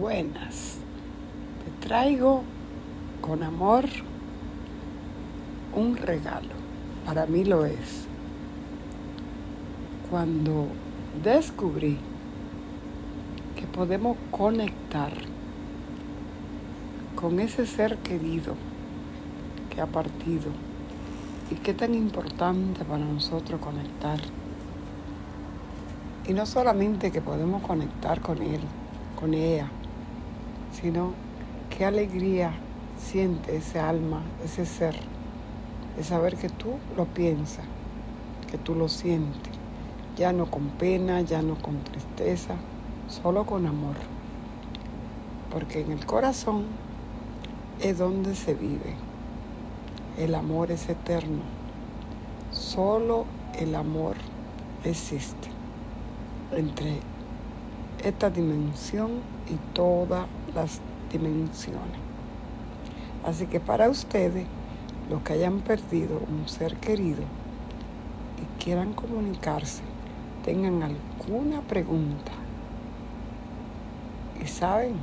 buenas. 0.00 0.78
Te 1.62 1.86
traigo 1.86 2.42
con 3.20 3.42
amor 3.42 3.84
un 5.74 5.94
regalo. 5.98 6.54
Para 7.04 7.26
mí 7.26 7.44
lo 7.44 7.66
es. 7.66 8.06
Cuando 10.10 10.68
descubrí 11.22 11.98
que 13.56 13.66
podemos 13.66 14.16
conectar 14.30 15.12
con 17.14 17.38
ese 17.38 17.66
ser 17.66 17.98
querido 17.98 18.54
que 19.68 19.82
ha 19.82 19.86
partido 19.86 20.50
y 21.50 21.56
qué 21.56 21.74
tan 21.74 21.94
importante 21.94 22.86
para 22.86 23.04
nosotros 23.04 23.60
conectar. 23.60 24.18
Y 26.26 26.32
no 26.32 26.46
solamente 26.46 27.12
que 27.12 27.20
podemos 27.20 27.62
conectar 27.62 28.22
con 28.22 28.40
él, 28.40 28.60
con 29.18 29.34
ella, 29.34 29.70
sino 30.72 31.12
qué 31.76 31.84
alegría 31.84 32.52
siente 32.98 33.56
ese 33.56 33.80
alma, 33.80 34.22
ese 34.44 34.66
ser, 34.66 34.94
de 35.96 36.04
saber 36.04 36.36
que 36.36 36.48
tú 36.48 36.74
lo 36.96 37.06
piensas, 37.06 37.64
que 38.50 38.58
tú 38.58 38.74
lo 38.74 38.88
sientes, 38.88 39.52
ya 40.16 40.32
no 40.32 40.50
con 40.50 40.68
pena, 40.70 41.20
ya 41.22 41.42
no 41.42 41.56
con 41.56 41.82
tristeza, 41.84 42.56
solo 43.08 43.44
con 43.46 43.66
amor. 43.66 43.96
Porque 45.50 45.80
en 45.80 45.92
el 45.92 46.06
corazón 46.06 46.64
es 47.80 47.98
donde 47.98 48.34
se 48.34 48.54
vive. 48.54 48.94
El 50.18 50.34
amor 50.34 50.70
es 50.70 50.88
eterno. 50.88 51.42
Solo 52.52 53.24
el 53.58 53.74
amor 53.74 54.16
existe 54.84 55.48
entre 56.52 56.98
esta 58.04 58.30
dimensión 58.30 59.10
y 59.48 59.56
todas 59.74 60.26
las 60.54 60.80
dimensiones. 61.12 61.98
Así 63.24 63.46
que 63.46 63.60
para 63.60 63.88
ustedes, 63.88 64.46
los 65.10 65.22
que 65.22 65.34
hayan 65.34 65.60
perdido 65.60 66.20
un 66.28 66.48
ser 66.48 66.76
querido 66.76 67.22
y 68.40 68.62
quieran 68.62 68.92
comunicarse, 68.92 69.82
tengan 70.44 70.82
alguna 70.82 71.60
pregunta 71.62 72.32
y 74.42 74.46
saben, 74.46 74.94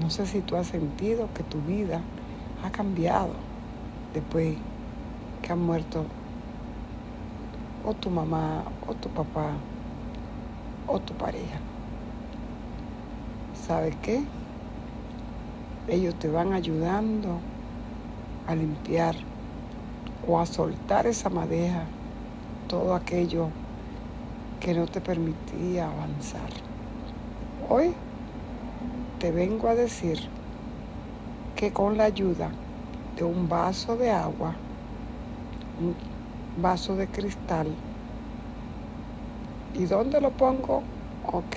no 0.00 0.10
sé 0.10 0.26
si 0.26 0.40
tú 0.40 0.56
has 0.56 0.66
sentido 0.66 1.28
que 1.34 1.42
tu 1.42 1.60
vida 1.62 2.00
ha 2.62 2.70
cambiado 2.70 3.32
después 4.12 4.56
que 5.42 5.52
ha 5.52 5.56
muerto 5.56 6.04
o 7.84 7.94
tu 7.94 8.10
mamá 8.10 8.64
o 8.86 8.94
tu 8.94 9.08
papá 9.08 9.52
o 10.86 10.98
tu 11.00 11.14
pareja. 11.14 11.67
¿Sabes 13.68 13.94
qué? 14.00 14.22
Ellos 15.88 16.14
te 16.14 16.30
van 16.30 16.54
ayudando 16.54 17.38
a 18.46 18.54
limpiar 18.54 19.14
o 20.26 20.40
a 20.40 20.46
soltar 20.46 21.06
esa 21.06 21.28
madeja, 21.28 21.82
todo 22.66 22.94
aquello 22.94 23.50
que 24.58 24.72
no 24.72 24.86
te 24.86 25.02
permitía 25.02 25.84
avanzar. 25.84 26.48
Hoy 27.68 27.92
te 29.18 29.32
vengo 29.32 29.68
a 29.68 29.74
decir 29.74 30.18
que 31.54 31.70
con 31.70 31.98
la 31.98 32.04
ayuda 32.04 32.48
de 33.18 33.24
un 33.24 33.50
vaso 33.50 33.98
de 33.98 34.10
agua, 34.10 34.54
un 35.78 35.94
vaso 36.62 36.96
de 36.96 37.06
cristal, 37.06 37.66
¿y 39.74 39.84
dónde 39.84 40.22
lo 40.22 40.30
pongo? 40.30 40.82
Ok, 41.30 41.56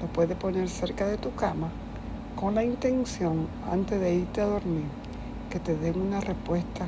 lo 0.00 0.06
puedes 0.06 0.36
poner 0.36 0.68
cerca 0.68 1.06
de 1.06 1.18
tu 1.18 1.34
cama 1.34 1.68
con 2.36 2.54
la 2.54 2.64
intención, 2.64 3.48
antes 3.70 4.00
de 4.00 4.14
irte 4.14 4.40
a 4.40 4.46
dormir, 4.46 4.86
que 5.50 5.60
te 5.60 5.76
den 5.76 6.00
una 6.00 6.20
respuesta 6.20 6.86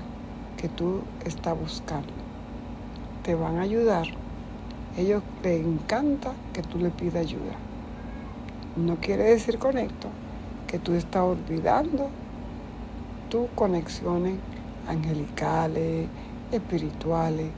que 0.56 0.68
tú 0.68 1.02
estás 1.26 1.58
buscando. 1.58 2.12
Te 3.22 3.34
van 3.34 3.58
a 3.58 3.62
ayudar. 3.62 4.06
Ellos 4.96 5.22
les 5.42 5.62
encanta 5.62 6.32
que 6.54 6.62
tú 6.62 6.78
le 6.78 6.90
pidas 6.90 7.26
ayuda. 7.26 7.54
No 8.76 8.96
quiere 8.96 9.24
decir 9.24 9.58
con 9.58 9.76
esto 9.76 10.08
que 10.66 10.78
tú 10.78 10.94
estás 10.94 11.22
olvidando 11.22 12.08
tus 13.28 13.48
conexiones 13.54 14.36
angelicales, 14.88 16.08
espirituales. 16.50 17.50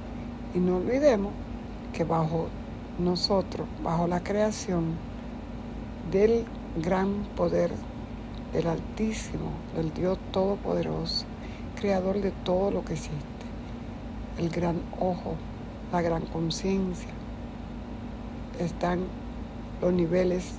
Y 0.55 0.59
no 0.59 0.79
olvidemos 0.79 1.33
que 1.93 2.03
bajo 2.03 2.49
nosotros, 2.99 3.69
bajo 3.83 4.09
la 4.09 4.21
creación, 4.21 5.14
del 6.11 6.45
gran 6.83 7.25
poder 7.37 7.71
del 8.53 8.67
Altísimo, 8.69 9.51
del 9.77 9.93
Dios 9.93 10.19
Todopoderoso, 10.33 11.25
creador 11.75 12.21
de 12.21 12.31
todo 12.31 12.71
lo 12.71 12.85
que 12.85 12.95
existe, 12.95 13.19
el 14.39 14.49
gran 14.49 14.81
ojo, 15.01 15.35
la 15.93 16.03
gran 16.03 16.25
conciencia, 16.27 17.11
están 18.61 19.01
los 19.81 19.93
niveles 19.93 20.53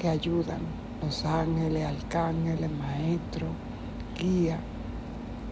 que 0.00 0.08
ayudan, 0.08 0.60
los 1.02 1.24
ángeles, 1.24 1.86
arcángeles, 1.86 2.70
maestros, 2.70 3.50
guía, 4.18 4.58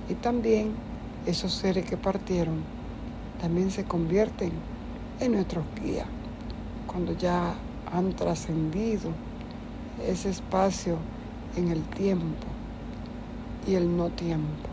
y 0.09 0.15
también 0.15 0.73
esos 1.27 1.53
seres 1.53 1.85
que 1.85 1.97
partieron 1.97 2.63
también 3.41 3.71
se 3.71 3.85
convierten 3.85 4.53
en 5.21 5.33
nuestros 5.33 5.65
guías. 5.83 6.07
Cuando 6.87 7.13
ya 7.13 7.55
han 7.93 8.13
trascendido 8.15 9.11
ese 10.07 10.31
espacio 10.31 10.97
en 11.57 11.69
el 11.69 11.83
tiempo 11.83 12.47
y 13.67 13.75
el 13.75 13.97
no 13.97 14.09
tiempo. 14.11 14.69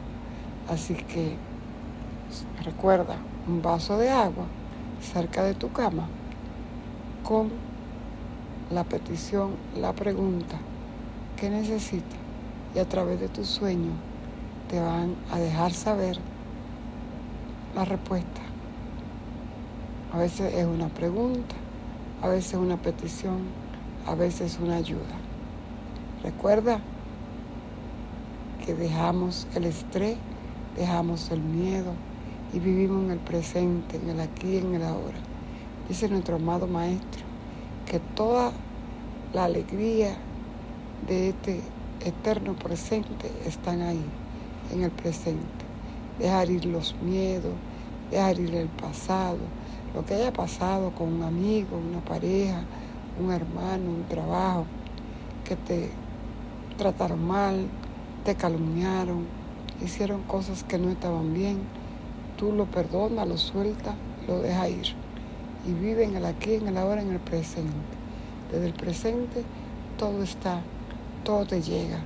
Así 0.70 0.94
que 0.94 1.36
recuerda 2.64 3.18
un 3.48 3.62
vaso 3.62 3.98
de 3.98 4.10
agua 4.10 4.46
cerca 5.02 5.44
de 5.44 5.54
tu 5.54 5.72
cama 5.72 6.08
con 7.24 7.50
la 8.72 8.84
petición, 8.84 9.52
la 9.76 9.94
pregunta 9.94 10.58
que 11.38 11.50
necesitas 11.50 12.20
y 12.76 12.80
a 12.80 12.88
través 12.88 13.20
de 13.20 13.30
tu 13.30 13.46
sueño 13.46 13.92
te 14.70 14.80
van 14.80 15.16
a 15.32 15.40
dejar 15.40 15.72
saber 15.72 16.18
la 17.76 17.86
respuesta. 17.86 18.42
A 20.14 20.18
veces 20.18 20.54
es 20.54 20.66
una 20.66 20.88
pregunta, 20.90 21.56
a 22.22 22.28
veces 22.28 22.56
una 22.56 22.78
petición, 22.78 23.40
a 24.06 24.16
veces 24.16 24.60
una 24.62 24.78
ayuda. 24.78 25.16
Recuerda 26.24 26.80
que 28.66 28.74
dejamos 28.74 29.48
el 29.56 29.66
estrés, 29.66 30.18
dejamos 30.76 31.32
el 31.32 31.42
miedo 31.42 31.94
y 32.54 32.60
vivimos 32.60 33.06
en 33.06 33.12
el 33.12 33.20
presente, 33.20 33.98
en 33.98 34.10
el 34.10 34.20
aquí 34.20 34.56
y 34.56 34.58
en 34.58 34.76
el 34.76 34.84
ahora. 34.84 35.18
Dice 35.88 36.10
nuestro 36.10 36.36
amado 36.36 36.68
Maestro 36.68 37.24
que 37.86 38.00
toda 38.00 38.52
la 39.34 39.46
alegría 39.46 40.18
de 41.08 41.30
este 41.30 41.62
eterno 42.04 42.56
presente 42.56 43.32
están 43.46 43.82
ahí, 43.82 44.04
en 44.74 44.84
el 44.84 44.92
presente. 44.92 45.46
Dejar 46.20 46.50
ir 46.50 46.66
los 46.66 46.96
miedos, 47.02 47.54
dejar 48.12 48.40
ir 48.40 48.56
el 48.56 48.68
pasado, 48.68 49.38
lo 49.98 50.06
que 50.06 50.14
haya 50.14 50.32
pasado 50.32 50.92
con 50.92 51.12
un 51.12 51.24
amigo, 51.24 51.76
una 51.76 52.06
pareja, 52.06 52.62
un 53.20 53.32
hermano, 53.32 53.90
un 53.90 54.04
trabajo, 54.08 54.68
que 55.44 55.56
te 55.56 55.90
trataron 56.78 57.28
mal, 57.28 57.66
te 58.24 58.36
calumniaron, 58.36 59.26
hicieron 59.84 60.22
cosas 60.22 60.64
que 60.64 60.78
no 60.78 60.92
estaban 60.92 61.34
bien, 61.34 61.62
tú 62.38 62.52
lo 62.52 62.66
perdonas, 62.66 63.28
lo 63.28 63.38
sueltas, 63.38 63.96
lo 64.28 64.40
dejas 64.40 64.70
ir. 64.70 64.88
Y 65.68 65.74
vive 65.74 66.04
en 66.04 66.16
el 66.16 66.28
aquí, 66.28 66.54
en 66.54 66.68
el 66.68 66.78
ahora, 66.78 67.02
en 67.02 67.10
el 67.10 67.20
presente. 67.20 67.72
Desde 68.52 68.68
el 68.68 68.74
presente 68.74 69.44
todo 69.98 70.22
está, 70.22 70.62
todo 71.24 71.44
te 71.48 71.60
llega. 71.60 72.02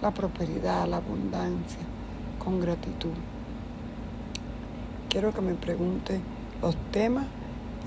La 0.00 0.10
prosperidad, 0.10 0.88
la 0.88 0.96
abundancia, 0.96 1.82
con 2.42 2.60
gratitud. 2.62 3.12
Quiero 5.10 5.34
que 5.34 5.42
me 5.42 5.52
pregunte 5.52 6.22
los 6.62 6.76
temas 6.90 7.26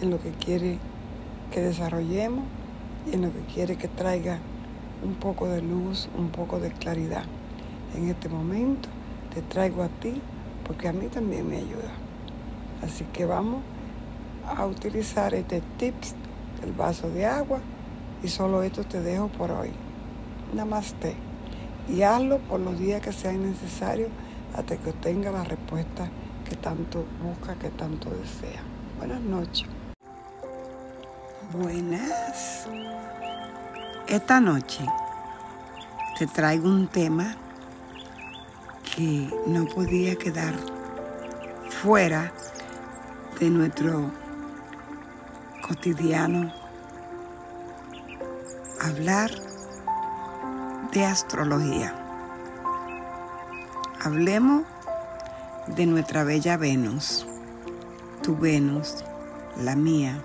en 0.02 0.10
lo 0.10 0.20
que 0.20 0.32
quiere 0.32 0.78
que 1.52 1.62
desarrollemos 1.62 2.46
y 3.10 3.16
en 3.16 3.24
lo 3.24 3.34
que 3.34 3.42
quiere 3.54 3.76
que 3.76 3.88
traiga 3.88 4.40
un 5.04 5.16
poco 5.16 5.48
de 5.48 5.62
luz, 5.62 6.10
un 6.18 6.30
poco 6.30 6.60
de 6.60 6.72
claridad. 6.72 7.24
En 7.96 8.08
este 8.10 8.30
momento 8.30 8.90
te 9.34 9.42
traigo 9.42 9.84
a 9.84 9.88
ti 9.88 10.22
porque 10.66 10.88
a 10.88 10.94
mí 10.94 11.08
también 11.08 11.48
me 11.48 11.58
ayuda. 11.58 11.92
Así 12.84 13.06
que 13.12 13.26
vamos 13.26 13.62
a 14.46 14.66
utilizar 14.66 15.34
este 15.34 15.62
tips 15.78 16.16
del 16.62 16.74
vaso 16.74 17.10
de 17.10 17.26
agua 17.26 17.60
y 18.24 18.28
solo 18.28 18.64
esto 18.64 18.84
te 18.84 19.02
dejo 19.02 19.28
por 19.30 19.52
hoy. 19.52 19.72
Namaste. 20.54 21.16
Y 21.88 22.04
hazlo 22.04 22.38
por 22.38 22.60
los 22.60 22.78
días 22.78 23.02
que 23.02 23.12
sean 23.12 23.44
necesarios 23.44 24.10
hasta 24.56 24.78
que 24.78 24.92
obtenga 24.92 25.32
la 25.32 25.44
respuesta 25.44 26.10
que 26.48 26.56
tanto 26.56 27.06
busca, 27.24 27.56
que 27.56 27.70
tanto 27.70 28.10
desea. 28.10 28.62
Buenas 29.00 29.22
noches. 29.22 29.79
Buenas. 31.52 32.68
Esta 34.08 34.40
noche 34.40 34.86
te 36.20 36.28
traigo 36.28 36.70
un 36.70 36.88
tema 36.88 37.36
que 38.96 39.34
no 39.48 39.66
podía 39.66 40.16
quedar 40.16 40.54
fuera 41.82 42.32
de 43.40 43.50
nuestro 43.50 44.12
cotidiano 45.68 46.54
hablar 48.80 49.32
de 50.92 51.04
astrología. 51.04 51.96
Hablemos 54.04 54.66
de 55.66 55.88
nuestra 55.88 56.24
bella 56.24 56.58
Venus, 56.58 57.26
tu 58.22 58.38
Venus, 58.38 59.04
la 59.58 59.76
mía, 59.76 60.24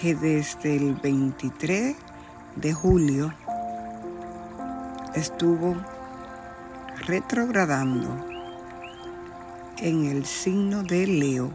que 0.00 0.14
desde 0.14 0.76
el 0.76 0.94
23 0.94 1.96
de 2.54 2.72
julio 2.72 3.34
estuvo 5.14 5.74
retrogradando 7.04 8.08
en 9.78 10.04
el 10.04 10.24
signo 10.24 10.84
de 10.84 11.04
Leo 11.04 11.50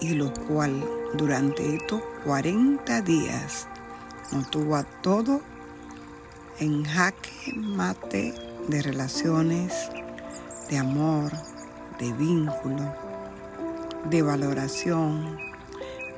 y 0.00 0.10
lo 0.10 0.30
cual 0.34 0.84
durante 1.14 1.76
estos 1.76 2.02
40 2.24 3.00
días 3.00 3.68
nos 4.30 4.50
tuvo 4.50 4.76
a 4.76 4.84
todo 4.84 5.40
en 6.58 6.84
jaque 6.84 7.54
mate 7.54 8.34
de 8.68 8.82
relaciones, 8.82 9.90
de 10.68 10.76
amor, 10.76 11.32
de 11.98 12.12
vínculo, 12.12 12.94
de 14.10 14.20
valoración, 14.20 15.45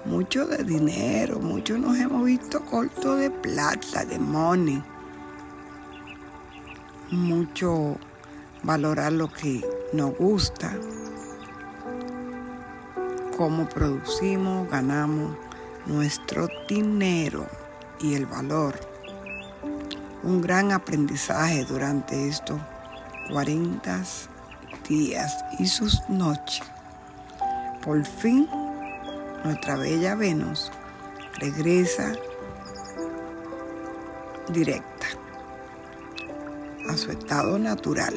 mucho 0.08 0.46
de 0.46 0.64
dinero, 0.64 1.38
mucho 1.38 1.76
nos 1.76 1.98
hemos 1.98 2.24
visto 2.24 2.64
corto 2.64 3.14
de 3.14 3.30
plata, 3.30 4.06
de 4.06 4.18
money, 4.18 4.82
mucho 7.10 7.98
valorar 8.62 9.12
lo 9.12 9.30
que 9.30 9.62
nos 9.92 10.16
gusta, 10.16 10.74
cómo 13.36 13.68
producimos, 13.68 14.68
ganamos 14.70 15.36
nuestro 15.84 16.48
dinero 16.66 17.46
y 18.00 18.14
el 18.14 18.24
valor. 18.24 18.80
Un 20.22 20.40
gran 20.40 20.72
aprendizaje 20.72 21.66
durante 21.66 22.28
estos 22.28 22.58
40 23.30 24.02
días 24.88 25.44
y 25.58 25.66
sus 25.66 26.00
noches. 26.08 26.66
Por 27.82 28.04
fin, 28.04 28.48
nuestra 29.44 29.76
bella 29.76 30.14
Venus 30.14 30.70
regresa 31.38 32.12
directa 34.48 35.06
a 36.88 36.96
su 36.96 37.10
estado 37.10 37.58
natural, 37.58 38.14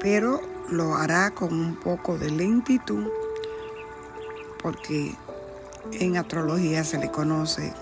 pero 0.00 0.40
lo 0.70 0.96
hará 0.96 1.30
con 1.30 1.52
un 1.52 1.76
poco 1.76 2.18
de 2.18 2.30
lentitud 2.30 3.08
porque 4.62 5.14
en 5.92 6.16
astrología 6.16 6.84
se 6.84 6.98
le 6.98 7.10
conoce 7.10 7.72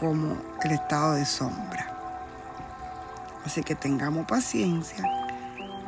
como 0.00 0.36
el 0.62 0.72
estado 0.72 1.14
de 1.14 1.24
sombra. 1.24 1.90
Así 3.44 3.62
que 3.62 3.74
tengamos 3.74 4.26
paciencia, 4.26 5.04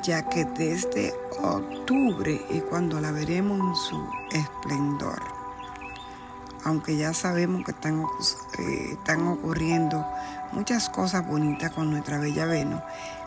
ya 0.06 0.22
que 0.28 0.44
desde 0.44 1.12
octubre 1.42 2.40
es 2.50 2.62
cuando 2.62 3.00
la 3.00 3.10
veremos 3.10 3.58
en 3.58 3.74
su 3.74 4.08
esplendor. 4.30 5.20
Aunque 6.64 6.96
ya 6.96 7.12
sabemos 7.12 7.64
que 7.64 7.72
están, 7.72 8.04
eh, 8.58 8.92
están 8.92 9.26
ocurriendo 9.26 10.06
muchas 10.52 10.88
cosas 10.88 11.26
bonitas 11.26 11.72
con 11.72 11.90
nuestra 11.90 12.18
bella 12.18 12.46
Venus, 12.46 12.80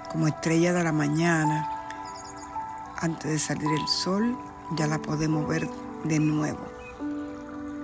como 0.09 0.27
estrella 0.27 0.71
de 0.71 0.83
la 0.83 0.93
mañana, 0.93 1.69
antes 2.97 3.29
de 3.29 3.39
salir 3.39 3.69
el 3.69 3.87
sol, 3.87 4.37
ya 4.77 4.87
la 4.87 4.99
podemos 4.99 5.47
ver 5.47 5.69
de 6.05 6.19
nuevo, 6.19 6.65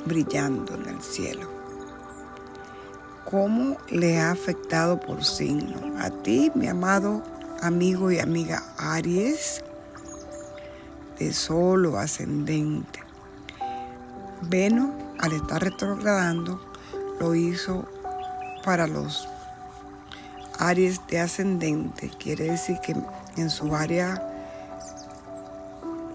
brillando 0.06 0.76
en 0.76 0.88
el 0.88 1.02
cielo. 1.02 1.50
¿Cómo 3.26 3.78
le 3.90 4.20
ha 4.20 4.32
afectado 4.32 5.00
por 5.00 5.24
signo? 5.26 6.00
A 6.00 6.10
ti, 6.10 6.52
mi 6.56 6.68
amado 6.68 7.35
amigo 7.62 8.12
y 8.12 8.20
amiga 8.20 8.64
Aries, 8.78 9.64
de 11.20 11.34
solo 11.34 11.98
ascendente. 11.98 13.00
Venus, 14.42 14.92
al 15.20 15.34
estar 15.34 15.64
retrogradando, 15.64 16.60
lo 17.20 17.36
hizo 17.36 17.86
para 18.64 18.88
los 18.88 19.28
Aries 20.60 21.02
de 21.08 21.20
ascendente. 21.20 22.12
Quiere 22.20 22.52
decir 22.52 22.78
que 22.84 22.96
en 23.38 23.50
su 23.50 23.76
área 23.76 24.22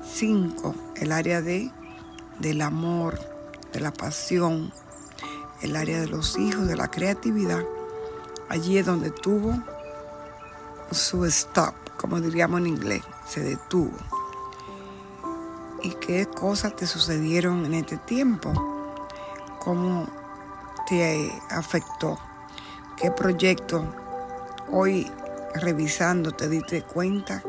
5, 0.03 0.75
el 0.97 1.13
área 1.13 1.43
de 1.43 1.71
del 2.41 2.63
amor, 2.63 3.21
de 3.73 3.81
la 3.81 3.93
pasión, 3.93 4.73
el 5.61 5.77
área 5.77 6.01
de 6.01 6.09
los 6.09 6.39
hijos, 6.39 6.67
de 6.67 6.77
la 6.77 6.91
creatividad, 6.91 7.63
allí 8.49 8.79
es 8.79 8.87
donde 8.87 9.11
tuvo 9.11 9.63
su 10.91 11.25
stop, 11.27 11.75
como 11.97 12.21
diríamos 12.21 12.61
en 12.61 12.67
inglés, 12.67 13.03
se 13.27 13.43
detuvo. 13.43 13.97
¿Y 15.83 15.91
qué 15.95 16.27
cosas 16.27 16.77
te 16.77 16.87
sucedieron 16.87 17.65
en 17.65 17.75
este 17.75 17.97
tiempo? 17.97 18.53
¿Cómo 19.61 20.09
te 20.89 21.33
afectó? 21.51 22.19
¿Qué 22.97 23.11
proyecto 23.11 23.85
hoy 24.71 25.11
revisando 25.55 26.33
te 26.33 26.49
diste 26.49 26.83
cuenta 26.83 27.43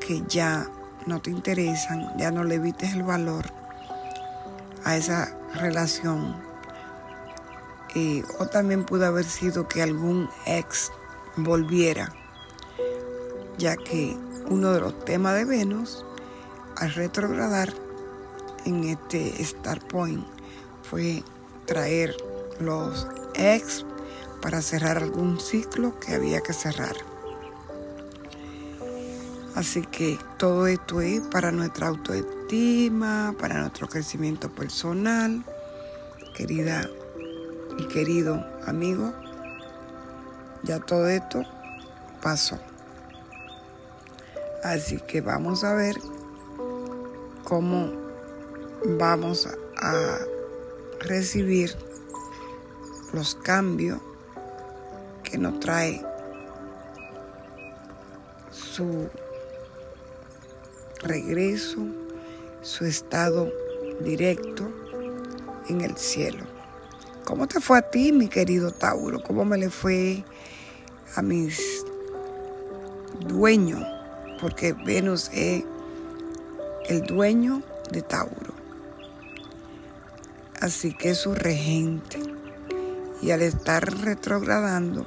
que 0.00 0.22
ya 0.26 0.66
no 1.06 1.20
te 1.20 1.30
interesan, 1.30 2.16
ya 2.18 2.30
no 2.30 2.44
le 2.44 2.58
viste 2.58 2.86
el 2.86 3.02
valor 3.02 3.46
a 4.84 4.96
esa 4.96 5.36
relación. 5.54 6.36
o 8.38 8.46
también 8.46 8.84
pudo 8.84 9.06
haber 9.06 9.24
sido 9.24 9.66
que 9.66 9.82
algún 9.82 10.28
ex 10.46 10.92
volviera, 11.36 12.12
ya 13.60 13.76
que 13.76 14.16
uno 14.48 14.72
de 14.72 14.80
los 14.80 15.04
temas 15.04 15.34
de 15.34 15.44
Venus 15.44 16.04
al 16.76 16.92
retrogradar 16.94 17.72
en 18.64 18.84
este 18.84 19.42
Star 19.42 19.86
Point 19.86 20.26
fue 20.82 21.22
traer 21.66 22.16
los 22.58 23.06
ex 23.34 23.84
para 24.40 24.62
cerrar 24.62 24.96
algún 24.96 25.38
ciclo 25.38 26.00
que 26.00 26.14
había 26.14 26.40
que 26.40 26.54
cerrar. 26.54 26.96
Así 29.54 29.82
que 29.82 30.18
todo 30.38 30.66
esto 30.66 31.02
es 31.02 31.20
para 31.20 31.52
nuestra 31.52 31.88
autoestima, 31.88 33.34
para 33.38 33.60
nuestro 33.60 33.88
crecimiento 33.88 34.48
personal. 34.50 35.44
Querida 36.34 36.88
y 37.76 37.86
querido 37.88 38.42
amigo, 38.66 39.12
ya 40.62 40.80
todo 40.80 41.08
esto 41.08 41.42
pasó. 42.22 42.58
Así 44.62 44.98
que 44.98 45.20
vamos 45.20 45.64
a 45.64 45.74
ver 45.74 45.96
cómo 47.44 47.90
vamos 48.98 49.48
a 49.76 50.18
recibir 51.00 51.74
los 53.12 53.34
cambios 53.36 53.98
que 55.24 55.38
nos 55.38 55.58
trae 55.60 56.04
su 58.50 59.08
regreso, 61.02 61.78
su 62.62 62.84
estado 62.84 63.50
directo 64.00 64.70
en 65.68 65.80
el 65.80 65.96
cielo. 65.96 66.44
¿Cómo 67.24 67.46
te 67.46 67.60
fue 67.60 67.78
a 67.78 67.82
ti, 67.82 68.12
mi 68.12 68.28
querido 68.28 68.72
Tauro? 68.72 69.22
¿Cómo 69.22 69.44
me 69.44 69.56
le 69.56 69.70
fue 69.70 70.24
a 71.14 71.22
mis 71.22 71.84
dueños? 73.20 73.99
Porque 74.40 74.72
Venus 74.72 75.30
es 75.32 75.64
el 76.88 77.02
dueño 77.02 77.62
de 77.92 78.02
Tauro. 78.02 78.54
Así 80.60 80.94
que 80.94 81.10
es 81.10 81.18
su 81.18 81.34
regente. 81.34 82.18
Y 83.22 83.32
al 83.32 83.42
estar 83.42 83.84
retrogradando 84.00 85.06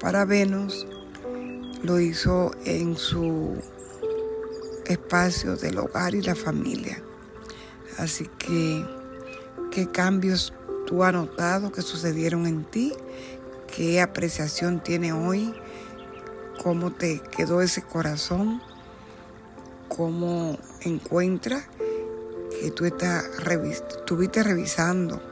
para 0.00 0.24
Venus, 0.24 0.86
lo 1.82 2.00
hizo 2.00 2.50
en 2.64 2.96
su 2.96 3.56
espacio 4.86 5.56
del 5.56 5.78
hogar 5.78 6.14
y 6.14 6.22
la 6.22 6.34
familia. 6.34 7.00
Así 7.98 8.28
que, 8.38 8.84
¿qué 9.70 9.90
cambios 9.90 10.52
tú 10.86 11.04
has 11.04 11.12
notado 11.12 11.70
que 11.70 11.82
sucedieron 11.82 12.46
en 12.46 12.64
ti? 12.64 12.94
¿Qué 13.74 14.00
apreciación 14.00 14.82
tiene 14.82 15.12
hoy? 15.12 15.54
¿Cómo 16.62 16.90
te 16.90 17.22
quedó 17.34 17.62
ese 17.62 17.80
corazón? 17.80 18.60
¿Cómo 19.88 20.58
encuentras 20.82 21.64
que 22.60 22.70
tú 22.70 22.84
estás, 22.84 23.24
estuviste 23.70 24.42
revisando 24.42 25.22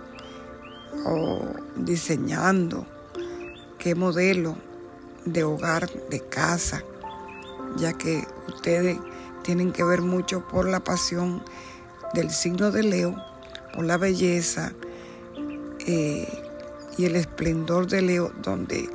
o 1.04 1.42
diseñando 1.76 2.86
qué 3.78 3.94
modelo 3.94 4.56
de 5.26 5.44
hogar, 5.44 5.90
de 6.08 6.20
casa, 6.20 6.82
ya 7.76 7.92
que 7.92 8.26
ustedes 8.46 8.98
tienen 9.42 9.72
que 9.72 9.84
ver 9.84 10.00
mucho 10.00 10.48
por 10.48 10.66
la 10.66 10.80
pasión 10.80 11.42
del 12.14 12.30
signo 12.30 12.70
de 12.70 12.84
Leo, 12.84 13.14
por 13.74 13.84
la 13.84 13.98
belleza 13.98 14.72
eh, 15.80 16.26
y 16.96 17.04
el 17.04 17.16
esplendor 17.16 17.86
de 17.86 18.00
Leo, 18.00 18.32
donde 18.42 18.88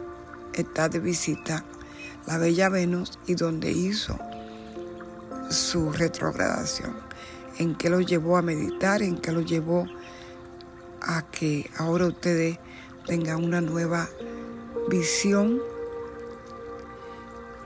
está 0.55 0.89
de 0.89 0.99
visita 0.99 1.63
la 2.27 2.37
bella 2.37 2.69
Venus 2.69 3.19
y 3.27 3.35
donde 3.35 3.71
hizo 3.71 4.17
su 5.49 5.91
retrogradación, 5.91 6.95
en 7.57 7.75
qué 7.75 7.89
lo 7.89 8.01
llevó 8.01 8.37
a 8.37 8.41
meditar, 8.41 9.01
en 9.01 9.17
qué 9.17 9.31
lo 9.31 9.41
llevó 9.41 9.85
a 11.01 11.23
que 11.29 11.69
ahora 11.77 12.07
ustedes 12.07 12.59
tengan 13.05 13.43
una 13.43 13.61
nueva 13.61 14.09
visión 14.89 15.59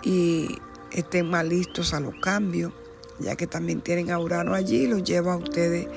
y 0.03 0.59
estén 0.91 1.29
más 1.29 1.45
listos 1.45 1.93
a 1.93 1.99
los 1.99 2.15
cambios, 2.15 2.73
ya 3.19 3.35
que 3.35 3.47
también 3.47 3.81
tienen 3.81 4.11
a 4.11 4.19
Urano 4.19 4.53
allí, 4.53 4.87
lo 4.87 4.97
lleva 4.97 5.33
a 5.33 5.37
ustedes 5.37 5.87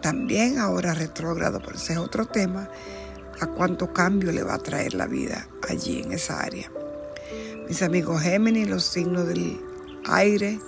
también 0.00 0.58
ahora 0.58 0.94
retrógrado, 0.94 1.60
pero 1.64 1.76
ese 1.76 1.94
es 1.94 1.98
otro 1.98 2.26
tema, 2.26 2.68
a 3.40 3.46
cuánto 3.46 3.92
cambio 3.92 4.32
le 4.32 4.42
va 4.42 4.54
a 4.54 4.58
traer 4.58 4.94
la 4.94 5.06
vida 5.06 5.48
allí 5.68 6.02
en 6.02 6.12
esa 6.12 6.40
área. 6.40 6.70
Mis 7.68 7.82
amigos 7.82 8.22
Géminis, 8.22 8.68
los 8.68 8.84
signos 8.84 9.26
del 9.26 9.60
aire, 10.06 10.58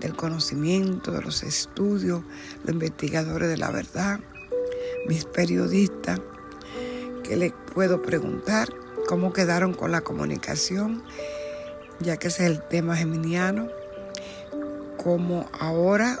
del 0.00 0.14
conocimiento, 0.14 1.12
de 1.12 1.22
los 1.22 1.42
estudios, 1.42 2.22
los 2.64 2.72
investigadores 2.72 3.48
de 3.48 3.56
la 3.56 3.70
verdad, 3.70 4.20
mis 5.06 5.24
periodistas, 5.24 6.20
que 7.22 7.36
les 7.36 7.52
puedo 7.72 8.02
preguntar 8.02 8.68
cómo 9.06 9.32
quedaron 9.32 9.74
con 9.74 9.92
la 9.92 10.00
comunicación, 10.00 11.02
ya 12.00 12.16
que 12.16 12.28
ese 12.28 12.44
es 12.44 12.50
el 12.50 12.62
tema 12.68 12.96
geminiano, 12.96 13.68
cómo 14.96 15.48
ahora 15.58 16.18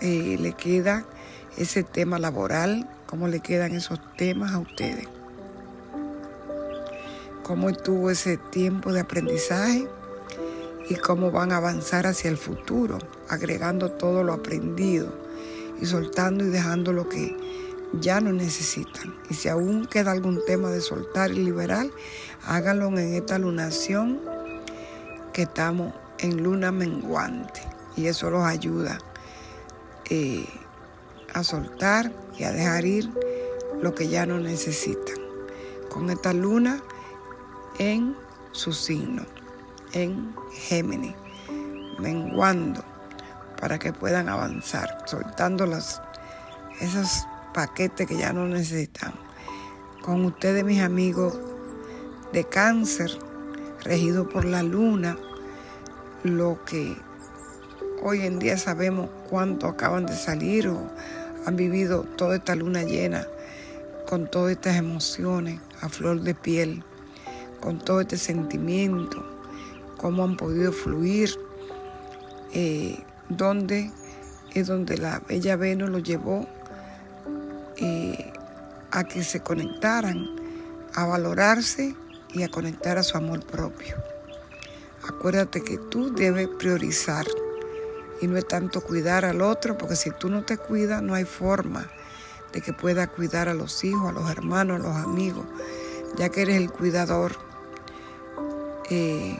eh, 0.00 0.36
le 0.40 0.52
queda 0.52 1.04
ese 1.56 1.82
tema 1.82 2.18
laboral, 2.18 2.88
cómo 3.06 3.28
le 3.28 3.40
quedan 3.40 3.74
esos 3.74 4.00
temas 4.16 4.52
a 4.52 4.58
ustedes, 4.58 5.06
cómo 7.42 7.68
estuvo 7.68 8.10
ese 8.10 8.36
tiempo 8.36 8.92
de 8.92 9.00
aprendizaje 9.00 9.88
y 10.88 10.94
cómo 10.96 11.30
van 11.30 11.52
a 11.52 11.56
avanzar 11.56 12.06
hacia 12.06 12.30
el 12.30 12.36
futuro, 12.36 12.98
agregando 13.28 13.92
todo 13.92 14.22
lo 14.22 14.32
aprendido 14.32 15.12
y 15.80 15.86
soltando 15.86 16.44
y 16.44 16.48
dejando 16.48 16.92
lo 16.92 17.08
que 17.08 17.36
ya 18.00 18.20
no 18.20 18.32
necesitan. 18.32 19.14
Y 19.28 19.34
si 19.34 19.48
aún 19.48 19.86
queda 19.86 20.12
algún 20.12 20.44
tema 20.44 20.70
de 20.70 20.80
soltar 20.80 21.30
y 21.30 21.44
liberar, 21.44 21.86
háganlo 22.44 22.88
en 22.88 23.14
esta 23.14 23.38
lunación 23.38 24.20
que 25.32 25.42
estamos 25.42 25.92
en 26.18 26.42
luna 26.42 26.72
menguante. 26.72 27.60
Y 27.96 28.06
eso 28.06 28.30
los 28.30 28.44
ayuda 28.44 28.98
eh, 30.08 30.46
a 31.34 31.44
soltar 31.44 32.12
y 32.38 32.44
a 32.44 32.52
dejar 32.52 32.84
ir 32.84 33.10
lo 33.82 33.94
que 33.94 34.08
ya 34.08 34.26
no 34.26 34.38
necesitan. 34.38 35.16
Con 35.90 36.08
esta 36.10 36.32
luna 36.32 36.82
en 37.78 38.16
su 38.52 38.72
signo, 38.72 39.24
en 39.92 40.34
Géminis, 40.52 41.14
menguando 41.98 42.84
para 43.60 43.78
que 43.78 43.92
puedan 43.92 44.28
avanzar, 44.28 45.04
soltando 45.06 45.66
las, 45.66 46.02
esos 46.80 47.26
paquetes 47.54 48.06
que 48.06 48.18
ya 48.18 48.32
no 48.32 48.46
necesitamos. 48.46 49.20
Con 50.02 50.24
ustedes, 50.24 50.64
mis 50.64 50.82
amigos 50.82 51.38
de 52.32 52.44
cáncer, 52.44 53.10
regido 53.84 54.28
por 54.28 54.44
la 54.44 54.62
luna, 54.62 55.16
lo 56.24 56.64
que 56.64 56.96
hoy 58.02 58.22
en 58.22 58.38
día 58.38 58.58
sabemos 58.58 59.08
cuánto 59.30 59.68
acaban 59.68 60.06
de 60.06 60.16
salir 60.16 60.68
o 60.68 60.90
han 61.46 61.56
vivido 61.56 62.02
toda 62.02 62.36
esta 62.36 62.54
luna 62.56 62.82
llena 62.82 63.26
con 64.08 64.30
todas 64.30 64.52
estas 64.52 64.76
emociones 64.76 65.60
a 65.80 65.88
flor 65.88 66.20
de 66.20 66.34
piel, 66.34 66.84
con 67.62 67.78
todo 67.78 68.00
este 68.00 68.18
sentimiento, 68.18 69.24
cómo 69.96 70.24
han 70.24 70.36
podido 70.36 70.72
fluir, 70.72 71.30
eh, 72.52 72.98
donde 73.28 73.90
es 74.52 74.66
donde 74.66 74.98
la 74.98 75.20
bella 75.20 75.56
Venus 75.56 75.88
lo 75.88 75.98
llevó 76.00 76.46
eh, 77.76 78.32
a 78.90 79.04
que 79.04 79.24
se 79.24 79.40
conectaran, 79.40 80.26
a 80.94 81.06
valorarse 81.06 81.94
y 82.34 82.42
a 82.42 82.50
conectar 82.50 82.98
a 82.98 83.02
su 83.02 83.16
amor 83.16 83.46
propio. 83.46 83.96
Acuérdate 85.08 85.62
que 85.62 85.78
tú 85.78 86.12
debes 86.12 86.48
priorizar 86.48 87.26
y 88.20 88.26
no 88.26 88.36
es 88.36 88.46
tanto 88.46 88.80
cuidar 88.82 89.24
al 89.24 89.40
otro, 89.40 89.78
porque 89.78 89.96
si 89.96 90.10
tú 90.10 90.28
no 90.28 90.44
te 90.44 90.58
cuidas 90.58 91.00
no 91.00 91.14
hay 91.14 91.24
forma 91.24 91.88
de 92.52 92.60
que 92.60 92.72
pueda 92.72 93.06
cuidar 93.06 93.48
a 93.48 93.54
los 93.54 93.82
hijos, 93.84 94.10
a 94.10 94.12
los 94.12 94.30
hermanos, 94.30 94.80
a 94.80 94.82
los 94.82 94.96
amigos, 94.96 95.46
ya 96.16 96.28
que 96.28 96.42
eres 96.42 96.56
el 96.56 96.70
cuidador. 96.70 97.51
Eh, 98.94 99.38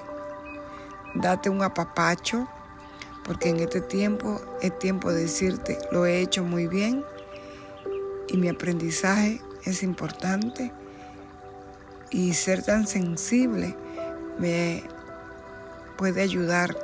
date 1.15 1.51
un 1.51 1.63
apapacho, 1.63 2.49
porque 3.23 3.51
en 3.51 3.61
este 3.61 3.83
tiempo 3.83 4.41
es 4.63 4.79
tiempo 4.79 5.13
de 5.13 5.25
decirte, 5.25 5.77
lo 5.91 6.07
he 6.07 6.23
hecho 6.23 6.43
muy 6.43 6.69
bien 6.69 7.05
y 8.29 8.39
mi 8.39 8.49
aprendizaje 8.49 9.43
es 9.67 9.83
importante 9.83 10.73
y 12.11 12.33
ser 12.33 12.63
tan 12.63 12.87
sensible 12.87 13.77
me 14.39 14.85
puede 15.99 16.23
ayudar 16.23 16.75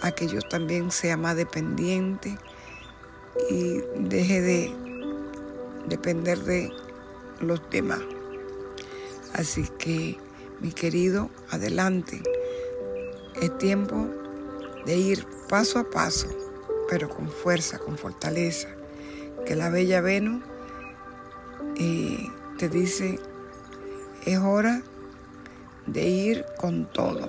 a 0.00 0.10
que 0.10 0.26
yo 0.26 0.40
también 0.40 0.90
sea 0.90 1.18
más 1.18 1.36
dependiente 1.36 2.38
y 3.50 3.82
deje 3.98 4.40
de 4.40 4.74
depender 5.86 6.38
de 6.38 6.72
los 7.40 7.60
demás. 7.68 8.00
Así 9.34 9.68
que, 9.78 10.18
mi 10.60 10.72
querido, 10.72 11.30
adelante. 11.50 12.22
Es 13.40 13.56
tiempo 13.58 14.08
de 14.86 14.96
ir 14.96 15.26
paso 15.48 15.78
a 15.78 15.90
paso, 15.90 16.28
pero 16.88 17.08
con 17.08 17.28
fuerza, 17.28 17.78
con 17.78 17.96
fortaleza. 17.96 18.68
Que 19.46 19.54
la 19.54 19.70
bella 19.70 20.00
Venus 20.00 20.42
eh, 21.76 22.26
te 22.58 22.68
dice, 22.68 23.18
es 24.24 24.38
hora 24.38 24.82
de 25.86 26.08
ir 26.08 26.44
con 26.58 26.90
todo. 26.92 27.28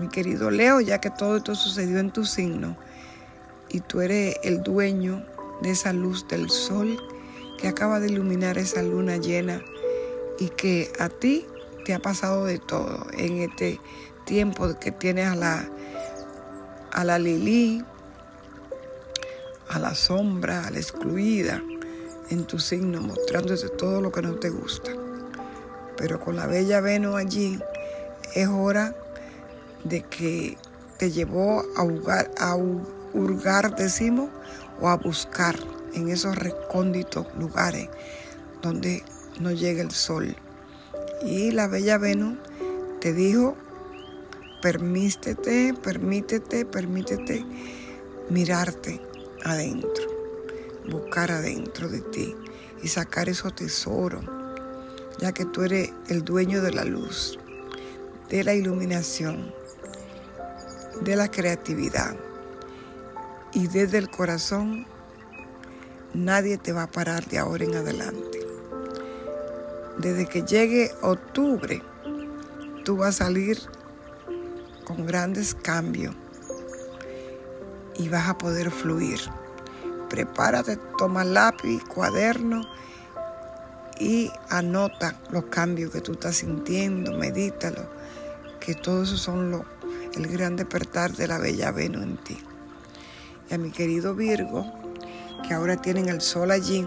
Mi 0.00 0.08
querido 0.08 0.50
Leo, 0.50 0.80
ya 0.80 1.00
que 1.00 1.10
todo 1.10 1.36
esto 1.36 1.54
sucedió 1.54 1.98
en 1.98 2.10
tu 2.10 2.24
signo 2.24 2.76
y 3.68 3.80
tú 3.80 4.00
eres 4.00 4.36
el 4.42 4.62
dueño 4.62 5.24
de 5.62 5.70
esa 5.70 5.92
luz 5.92 6.26
del 6.26 6.50
sol 6.50 6.96
que 7.58 7.68
acaba 7.68 8.00
de 8.00 8.08
iluminar 8.08 8.58
esa 8.58 8.82
luna 8.82 9.18
llena 9.18 9.62
y 10.38 10.48
que 10.48 10.92
a 10.98 11.08
ti 11.08 11.46
te 11.84 11.94
ha 11.94 11.98
pasado 11.98 12.44
de 12.44 12.58
todo 12.58 13.06
en 13.12 13.38
este 13.38 13.80
tiempo 14.24 14.78
que 14.78 14.92
tienes 14.92 15.26
a 15.26 15.34
la, 15.34 15.68
a 16.92 17.04
la 17.04 17.18
Lili, 17.18 17.84
a 19.68 19.78
la 19.78 19.94
sombra, 19.94 20.66
a 20.66 20.70
la 20.70 20.78
excluida 20.78 21.62
en 22.30 22.44
tu 22.44 22.58
signo, 22.58 23.00
mostrándote 23.00 23.68
todo 23.68 24.00
lo 24.00 24.12
que 24.12 24.22
no 24.22 24.34
te 24.34 24.50
gusta. 24.50 24.92
Pero 25.96 26.20
con 26.20 26.36
la 26.36 26.46
bella 26.46 26.80
Venus 26.80 27.16
allí 27.16 27.58
es 28.34 28.48
hora 28.48 28.94
de 29.84 30.02
que 30.02 30.56
te 30.98 31.10
llevó 31.10 31.64
a 31.76 31.82
hurgar, 31.82 32.30
a 32.38 32.56
hurgar, 32.56 33.74
decimos, 33.76 34.30
o 34.80 34.88
a 34.88 34.96
buscar 34.96 35.56
en 35.94 36.08
esos 36.08 36.36
recónditos 36.36 37.26
lugares 37.36 37.88
donde 38.62 39.02
no 39.40 39.50
llega 39.52 39.82
el 39.82 39.90
sol. 39.90 40.36
Y 41.24 41.50
la 41.50 41.68
bella 41.68 41.98
Venus 41.98 42.38
te 43.00 43.12
dijo, 43.12 43.56
permítete, 44.62 45.74
permítete, 45.74 46.64
permítete 46.64 47.44
mirarte 48.28 49.00
adentro, 49.44 50.06
buscar 50.90 51.30
adentro 51.30 51.88
de 51.88 52.00
ti 52.00 52.34
y 52.82 52.88
sacar 52.88 53.28
esos 53.28 53.54
tesoros, 53.54 54.24
ya 55.18 55.32
que 55.32 55.44
tú 55.44 55.62
eres 55.62 55.92
el 56.08 56.24
dueño 56.24 56.62
de 56.62 56.72
la 56.72 56.84
luz, 56.84 57.38
de 58.28 58.44
la 58.44 58.54
iluminación, 58.54 59.52
de 61.02 61.16
la 61.16 61.30
creatividad. 61.30 62.16
Y 63.52 63.66
desde 63.66 63.98
el 63.98 64.10
corazón, 64.10 64.86
nadie 66.14 66.56
te 66.56 66.72
va 66.72 66.84
a 66.84 66.90
parar 66.90 67.26
de 67.26 67.38
ahora 67.38 67.64
en 67.64 67.74
adelante. 67.74 68.41
Desde 69.98 70.26
que 70.26 70.42
llegue 70.42 70.90
octubre, 71.02 71.82
tú 72.84 72.96
vas 72.96 73.20
a 73.20 73.24
salir 73.24 73.58
con 74.84 75.06
grandes 75.06 75.54
cambios 75.54 76.14
y 77.96 78.08
vas 78.08 78.28
a 78.28 78.38
poder 78.38 78.70
fluir. 78.70 79.20
prepárate, 80.08 80.76
toma 80.98 81.24
lápiz, 81.24 81.82
cuaderno 81.84 82.60
y 83.98 84.30
anota 84.50 85.18
los 85.30 85.44
cambios 85.46 85.90
que 85.90 86.00
tú 86.00 86.12
estás 86.12 86.36
sintiendo, 86.36 87.12
medítalo, 87.12 87.88
que 88.60 88.74
todo 88.74 89.04
eso 89.04 89.16
son 89.16 89.50
lo, 89.50 89.64
el 90.14 90.26
gran 90.26 90.56
despertar 90.56 91.12
de 91.12 91.28
la 91.28 91.38
bella 91.38 91.70
Venus 91.70 92.02
en 92.02 92.16
ti. 92.18 92.38
Y 93.50 93.54
a 93.54 93.58
mi 93.58 93.70
querido 93.70 94.14
Virgo, 94.14 94.70
que 95.46 95.54
ahora 95.54 95.76
tienen 95.76 96.08
el 96.08 96.20
sol 96.20 96.50
allí, 96.50 96.86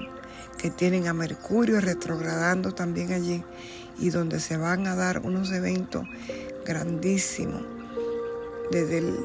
que 0.58 0.70
tienen 0.70 1.08
a 1.08 1.14
Mercurio 1.14 1.82
retrogradando 1.82 2.74
también 2.74 3.12
allí 3.12 3.44
y 3.98 4.10
donde 4.10 4.40
se 4.40 4.58
van 4.58 4.88
a 4.88 4.96
dar 4.96 5.20
unos 5.20 5.52
eventos 5.52 6.06
grandísimos. 6.66 7.64
Desde 8.72 9.00
el, 9.00 9.20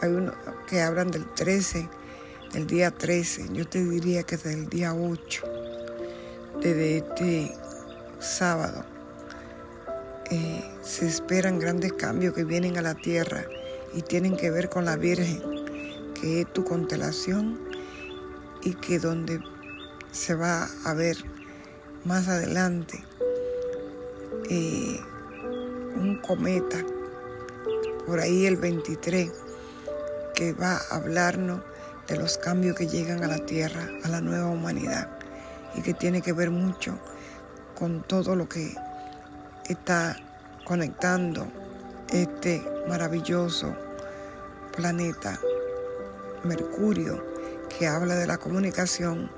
hay 0.00 0.10
uno 0.10 0.32
que 0.68 0.82
hablan 0.82 1.10
del 1.10 1.26
13, 1.34 1.88
del 2.52 2.66
día 2.66 2.90
13, 2.90 3.48
yo 3.52 3.66
te 3.66 3.84
diría 3.84 4.22
que 4.24 4.36
desde 4.36 4.54
el 4.54 4.68
día 4.68 4.94
8, 4.94 5.42
desde 6.60 6.98
este 6.98 7.54
sábado. 8.18 8.84
Eh, 10.30 10.64
se 10.82 11.06
esperan 11.06 11.58
grandes 11.58 11.92
cambios 11.94 12.34
que 12.34 12.44
vienen 12.44 12.78
a 12.78 12.82
la 12.82 12.94
tierra 12.94 13.44
y 13.94 14.02
tienen 14.02 14.36
que 14.36 14.50
ver 14.50 14.68
con 14.68 14.84
la 14.84 14.96
Virgen, 14.96 15.42
que 16.14 16.42
es 16.42 16.52
tu 16.52 16.64
constelación 16.64 17.58
y 18.62 18.74
que 18.74 18.98
donde 18.98 19.40
se 20.12 20.34
va 20.34 20.68
a 20.84 20.94
ver 20.94 21.16
más 22.04 22.28
adelante 22.28 23.04
eh, 24.48 25.00
un 25.96 26.20
cometa, 26.26 26.78
por 28.06 28.18
ahí 28.18 28.46
el 28.46 28.56
23, 28.56 29.30
que 30.34 30.52
va 30.52 30.76
a 30.76 30.96
hablarnos 30.96 31.60
de 32.08 32.16
los 32.16 32.38
cambios 32.38 32.76
que 32.76 32.88
llegan 32.88 33.22
a 33.22 33.28
la 33.28 33.44
Tierra, 33.46 33.88
a 34.02 34.08
la 34.08 34.20
nueva 34.20 34.48
humanidad, 34.48 35.08
y 35.74 35.82
que 35.82 35.94
tiene 35.94 36.22
que 36.22 36.32
ver 36.32 36.50
mucho 36.50 36.98
con 37.78 38.02
todo 38.02 38.34
lo 38.34 38.48
que 38.48 38.74
está 39.68 40.16
conectando 40.64 41.46
este 42.10 42.64
maravilloso 42.88 43.74
planeta 44.76 45.38
Mercurio, 46.42 47.24
que 47.78 47.86
habla 47.86 48.16
de 48.16 48.26
la 48.26 48.38
comunicación 48.38 49.30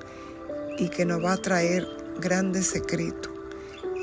y 0.78 0.88
que 0.88 1.04
nos 1.04 1.24
va 1.24 1.32
a 1.32 1.36
traer 1.36 1.88
grandes 2.18 2.66
secretos 2.66 3.32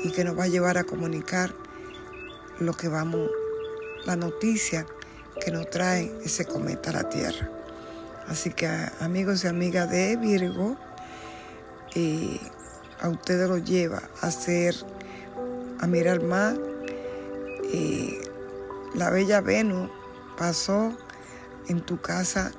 y 0.02 0.10
que 0.10 0.24
nos 0.24 0.38
va 0.38 0.44
a 0.44 0.48
llevar 0.48 0.78
a 0.78 0.84
comunicar 0.84 1.54
lo 2.58 2.72
que 2.74 2.88
vamos, 2.88 3.30
la 4.04 4.16
noticia 4.16 4.86
que 5.44 5.50
nos 5.50 5.68
trae 5.70 6.12
ese 6.24 6.44
cometa 6.44 6.90
a 6.90 6.94
la 6.94 7.08
Tierra. 7.08 7.50
Así 8.28 8.50
que 8.50 8.68
amigos 9.00 9.44
y 9.44 9.48
amigas 9.48 9.90
de 9.90 10.16
Virgo, 10.16 10.76
eh, 11.94 12.38
a 13.00 13.08
ustedes 13.08 13.48
lo 13.48 13.58
lleva 13.58 14.02
a 14.20 14.26
hacer, 14.26 14.74
a 15.80 15.86
mirar 15.86 16.22
más. 16.22 16.56
Eh, 17.72 18.20
la 18.94 19.10
bella 19.10 19.40
Venus 19.40 19.90
pasó 20.36 20.96
en 21.68 21.80
tu 21.80 22.00
casa 22.00 22.52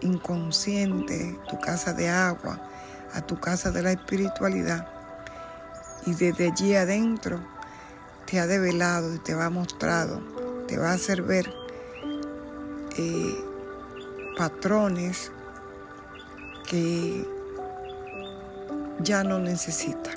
inconsciente, 0.00 1.38
tu 1.48 1.58
casa 1.58 1.92
de 1.92 2.08
agua, 2.08 2.60
a 3.14 3.20
tu 3.22 3.38
casa 3.38 3.70
de 3.70 3.82
la 3.82 3.92
espiritualidad. 3.92 4.88
Y 6.06 6.14
desde 6.14 6.48
allí 6.48 6.74
adentro 6.74 7.40
te 8.26 8.38
ha 8.40 8.46
develado 8.46 9.14
y 9.14 9.18
te 9.18 9.34
va 9.34 9.50
mostrado, 9.50 10.20
te 10.66 10.78
va 10.78 10.90
a 10.90 10.94
hacer 10.94 11.22
ver 11.22 11.52
eh, 12.96 13.44
patrones 14.36 15.30
que 16.68 17.26
ya 19.00 19.24
no 19.24 19.38
necesita. 19.38 20.10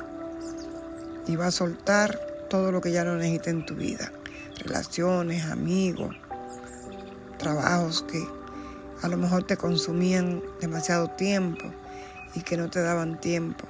Y 1.27 1.35
va 1.35 1.47
a 1.47 1.51
soltar 1.51 2.19
todo 2.49 2.71
lo 2.71 2.81
que 2.81 2.91
ya 2.91 3.03
no 3.03 3.15
necesita 3.15 3.51
en 3.51 3.65
tu 3.65 3.75
vida, 3.75 4.11
relaciones, 4.57 5.45
amigos, 5.45 6.15
trabajos 7.37 8.03
que 8.03 8.27
a 9.01 9.07
lo 9.07 9.17
mejor 9.17 9.43
te 9.43 9.55
consumían 9.55 10.41
demasiado 10.59 11.09
tiempo 11.11 11.71
y 12.39 12.41
que 12.41 12.55
no 12.55 12.69
te 12.69 12.81
daban 12.81 13.19
tiempo 13.19 13.67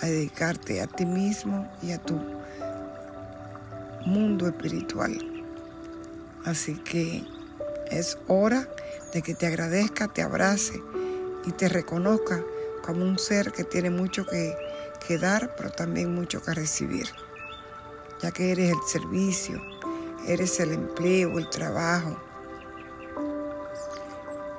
a 0.00 0.06
dedicarte 0.06 0.80
a 0.80 0.86
ti 0.86 1.04
mismo 1.04 1.68
y 1.82 1.90
a 1.90 1.98
tu 1.98 2.14
mundo 4.06 4.46
espiritual. 4.46 5.18
Así 6.44 6.76
que 6.76 7.24
es 7.90 8.16
hora 8.28 8.68
de 9.12 9.22
que 9.22 9.34
te 9.34 9.46
agradezca, 9.46 10.06
te 10.06 10.22
abrace 10.22 10.80
y 11.44 11.50
te 11.52 11.68
reconozca 11.68 12.40
como 12.84 13.04
un 13.04 13.18
ser 13.18 13.50
que 13.50 13.64
tiene 13.64 13.90
mucho 13.90 14.24
que, 14.26 14.54
que 15.04 15.18
dar, 15.18 15.56
pero 15.56 15.70
también 15.70 16.14
mucho 16.14 16.40
que 16.40 16.54
recibir, 16.54 17.08
ya 18.22 18.30
que 18.30 18.52
eres 18.52 18.70
el 18.70 18.82
servicio, 18.86 19.60
eres 20.28 20.60
el 20.60 20.72
empleo, 20.72 21.36
el 21.38 21.50
trabajo. 21.50 22.16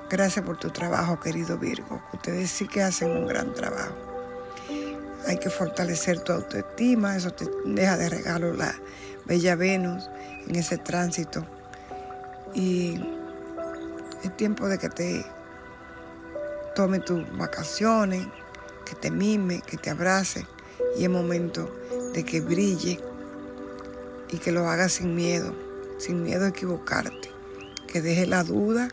Gracias 0.09 0.45
por 0.45 0.57
tu 0.57 0.69
trabajo, 0.69 1.19
querido 1.19 1.57
Virgo. 1.57 1.99
Ustedes 2.13 2.51
sí 2.51 2.67
que 2.67 2.83
hacen 2.83 3.09
un 3.09 3.27
gran 3.27 3.53
trabajo. 3.53 3.95
Hay 5.27 5.39
que 5.39 5.49
fortalecer 5.49 6.19
tu 6.19 6.31
autoestima, 6.31 7.15
eso 7.15 7.31
te 7.31 7.47
deja 7.65 7.97
de 7.97 8.09
regalo 8.09 8.53
la 8.53 8.75
bella 9.25 9.55
Venus 9.55 10.07
en 10.47 10.55
ese 10.55 10.77
tránsito. 10.77 11.43
Y 12.53 13.03
es 14.23 14.37
tiempo 14.37 14.67
de 14.67 14.77
que 14.77 14.89
te 14.89 15.25
tome 16.75 16.99
tus 16.99 17.25
vacaciones, 17.35 18.27
que 18.85 18.93
te 18.93 19.09
mime, 19.09 19.61
que 19.65 19.77
te 19.77 19.89
abrace. 19.89 20.45
Y 20.97 21.05
es 21.05 21.09
momento 21.09 21.75
de 22.13 22.23
que 22.23 22.41
brille 22.41 22.99
y 24.29 24.37
que 24.37 24.51
lo 24.51 24.69
hagas 24.69 24.93
sin 24.93 25.15
miedo, 25.15 25.55
sin 25.97 26.21
miedo 26.21 26.45
a 26.45 26.49
equivocarte. 26.49 27.31
Que 27.87 28.01
deje 28.01 28.27
la 28.27 28.43
duda, 28.43 28.89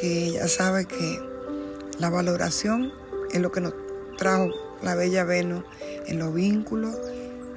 que 0.00 0.32
ya 0.32 0.48
sabe 0.48 0.86
que 0.86 1.20
la 1.98 2.10
valoración 2.10 2.92
es 3.32 3.40
lo 3.40 3.50
que 3.52 3.60
nos 3.60 3.74
trajo 4.18 4.48
la 4.82 4.94
bella 4.94 5.24
Venus 5.24 5.64
en 6.06 6.18
los 6.18 6.34
vínculos, 6.34 6.96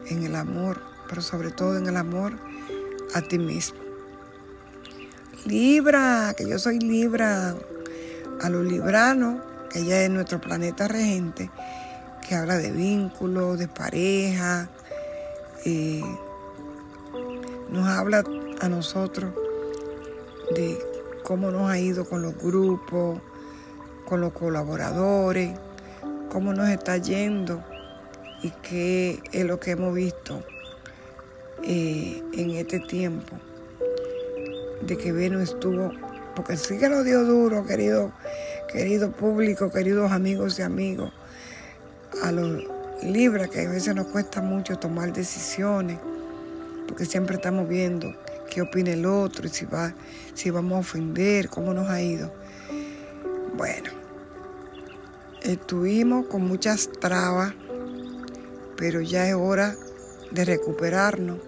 en 0.08 0.24
el 0.24 0.36
amor, 0.36 0.82
pero 1.08 1.22
sobre 1.22 1.52
todo 1.52 1.78
en 1.78 1.88
el 1.88 1.98
amor 1.98 2.34
a 3.14 3.22
ti 3.22 3.38
mismo. 3.38 3.80
Libra, 5.46 6.34
que 6.38 6.48
yo 6.48 6.60
soy 6.60 6.80
Libra, 6.80 7.56
a 8.42 8.50
los 8.50 8.66
libranos, 8.66 9.42
que 9.70 9.80
ella 9.80 10.04
es 10.04 10.10
nuestro 10.10 10.40
planeta 10.40 10.88
regente, 10.88 11.50
que 12.28 12.36
habla 12.36 12.58
de 12.58 12.72
vínculos, 12.72 13.60
de 13.60 13.68
pareja, 13.68 14.70
nos 17.70 17.88
habla 17.88 18.24
a 18.62 18.70
nosotros 18.70 19.34
de 20.56 20.89
cómo 21.30 21.52
nos 21.52 21.70
ha 21.70 21.78
ido 21.78 22.06
con 22.06 22.24
los 22.24 22.36
grupos, 22.40 23.20
con 24.08 24.20
los 24.20 24.34
colaboradores, 24.34 25.52
cómo 26.32 26.54
nos 26.54 26.70
está 26.70 26.98
yendo 26.98 27.64
y 28.42 28.50
qué 28.50 29.22
es 29.32 29.46
lo 29.46 29.60
que 29.60 29.70
hemos 29.70 29.94
visto 29.94 30.44
eh, 31.62 32.24
en 32.34 32.50
este 32.50 32.80
tiempo 32.80 33.38
de 34.82 34.98
que 34.98 35.12
Venus 35.12 35.52
estuvo, 35.52 35.92
porque 36.36 36.58
sí 36.58 36.80
que 36.80 36.90
lo 36.90 37.04
dio 37.04 37.24
duro, 37.24 37.64
querido, 37.64 38.12
querido 38.74 39.12
público, 39.12 39.70
queridos 39.70 40.12
amigos 40.12 40.58
y 40.58 40.64
amigos, 40.64 41.14
a 42.24 42.32
los 42.32 42.64
libras 43.04 43.52
que 43.52 43.68
a 43.68 43.70
veces 43.70 43.94
nos 43.94 44.08
cuesta 44.08 44.42
mucho 44.42 44.80
tomar 44.80 45.14
decisiones, 45.14 46.00
porque 46.88 47.06
siempre 47.06 47.36
estamos 47.36 47.70
viendo 47.70 48.16
qué 48.50 48.62
opina 48.62 48.92
el 48.92 49.06
otro 49.06 49.48
y 49.48 49.50
si, 49.50 49.66
va, 49.66 49.94
si 50.34 50.50
vamos 50.50 50.74
a 50.74 50.80
ofender, 50.80 51.50
cómo 51.50 51.74
nos 51.74 51.90
ha 51.90 52.02
ido. 52.02 52.34
Bueno, 53.56 54.00
Estuvimos 55.42 56.26
con 56.26 56.46
muchas 56.46 56.92
trabas, 57.00 57.54
pero 58.76 59.00
ya 59.00 59.26
es 59.30 59.36
hora 59.36 59.74
de 60.32 60.44
recuperarnos 60.44 61.40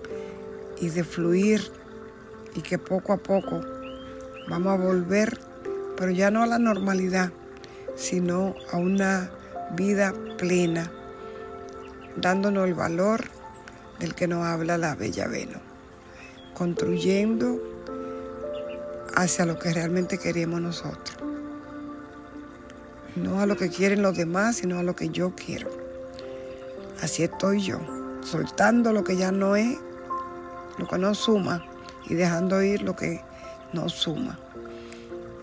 y 0.80 0.88
de 0.90 1.04
fluir 1.04 1.62
y 2.56 2.62
que 2.62 2.78
poco 2.78 3.12
a 3.12 3.18
poco 3.18 3.62
vamos 4.50 4.80
a 4.80 4.82
volver, 4.82 5.38
pero 5.98 6.10
ya 6.10 6.32
no 6.32 6.42
a 6.42 6.48
la 6.48 6.58
normalidad, 6.58 7.34
sino 7.98 8.56
a 8.72 8.78
una 8.78 9.30
vida 9.76 10.14
plena, 10.38 10.90
dándonos 12.16 12.68
el 12.68 12.74
valor 12.74 13.26
del 14.00 14.16
que 14.16 14.28
nos 14.28 14.46
habla 14.46 14.78
la 14.78 14.96
Bella 14.96 15.28
Venus, 15.28 15.62
construyendo 16.62 17.60
hacia 19.16 19.48
lo 19.48 19.58
que 19.58 19.74
realmente 19.74 20.20
queremos 20.20 20.62
nosotros 20.62 21.18
no 23.16 23.42
a 23.42 23.48
lo 23.48 23.58
que 23.58 23.70
quieren 23.70 24.04
los 24.04 24.16
demás, 24.16 24.58
sino 24.58 24.78
a 24.78 24.84
lo 24.84 24.96
que 24.96 25.10
yo 25.10 25.34
quiero. 25.36 25.72
Así 27.02 27.24
estoy 27.24 27.62
yo, 27.62 27.80
soltando 28.24 28.94
lo 28.94 29.04
que 29.04 29.18
ya 29.18 29.32
no 29.32 29.56
es, 29.56 29.76
lo 30.78 30.88
que 30.88 31.00
no 31.00 31.16
suma, 31.16 31.66
y 32.08 32.14
dejando 32.14 32.62
ir 32.62 32.84
lo 32.84 32.96
que 32.96 33.22
no 33.74 33.90
suma. 33.90 34.38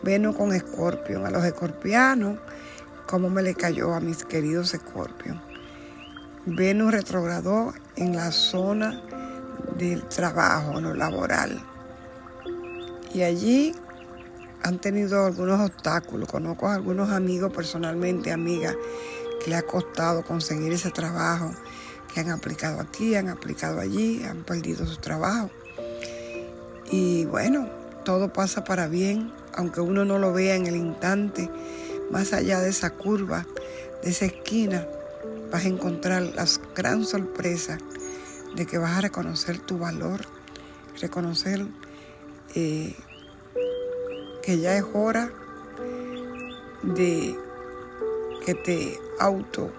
Venus 0.05 0.37
con 0.37 0.55
escorpión, 0.55 1.27
a 1.27 1.31
los 1.31 1.45
escorpianos 1.45 2.39
cómo 3.09 3.29
me 3.29 3.43
le 3.43 3.57
cayó 3.57 3.93
a 3.93 3.99
mis 3.99 4.25
queridos 4.25 4.73
Escorpio. 4.73 5.43
Venus 6.47 6.93
retrogradó 6.93 7.75
en 7.97 8.15
la 8.15 8.31
zona 8.31 9.03
del 9.79 10.03
trabajo, 10.09 10.81
lo 10.81 10.95
laboral. 10.95 11.63
Y 13.15 13.23
allí 13.23 13.75
han 14.63 14.79
tenido 14.79 15.25
algunos 15.25 15.61
obstáculos. 15.61 16.29
Conozco 16.29 16.69
a 16.69 16.75
algunos 16.75 17.11
amigos 17.11 17.53
personalmente, 17.53 18.33
amigas, 18.33 18.77
que 19.43 19.51
le 19.51 19.57
ha 19.57 19.63
costado 19.63 20.25
conseguir 20.25 20.73
ese 20.73 20.91
trabajo, 20.91 21.53
que 22.13 22.21
han 22.21 22.31
aplicado 22.31 22.81
aquí, 22.81 23.15
han 23.15 23.29
aplicado 23.29 23.81
allí, 23.81 24.23
han 24.25 24.45
perdido 24.45 24.87
su 24.87 24.97
trabajo. 24.97 25.51
Y 26.91 27.25
bueno, 27.27 27.69
todo 28.05 28.33
pasa 28.33 28.65
para 28.65 28.89
bien, 28.89 29.33
aunque 29.55 29.81
uno 29.81 30.05
no 30.05 30.19
lo 30.19 30.33
vea 30.33 30.57
en 30.57 30.67
el 30.67 30.77
instante, 30.77 31.51
más 32.11 32.33
allá 32.33 32.61
de 32.61 32.71
esa 32.71 32.91
curva, 32.91 33.47
de 34.03 34.11
esa 34.11 34.27
esquina, 34.27 34.87
vas 35.51 35.65
a 35.65 35.69
encontrar 35.69 36.23
la 36.23 36.47
gran 36.75 37.05
sorpresa 37.05 37.79
de 38.55 38.67
que 38.67 38.79
vas 38.79 38.99
a 38.99 39.01
reconocer 39.01 39.59
tu 39.59 39.79
valor, 39.79 40.21
reconocer 41.01 41.67
eh, 42.55 42.97
que 44.43 44.59
ya 44.59 44.77
es 44.77 44.85
hora 44.95 45.31
de 46.83 47.37
que 48.45 48.55
te 48.55 48.99
auto 49.21 49.71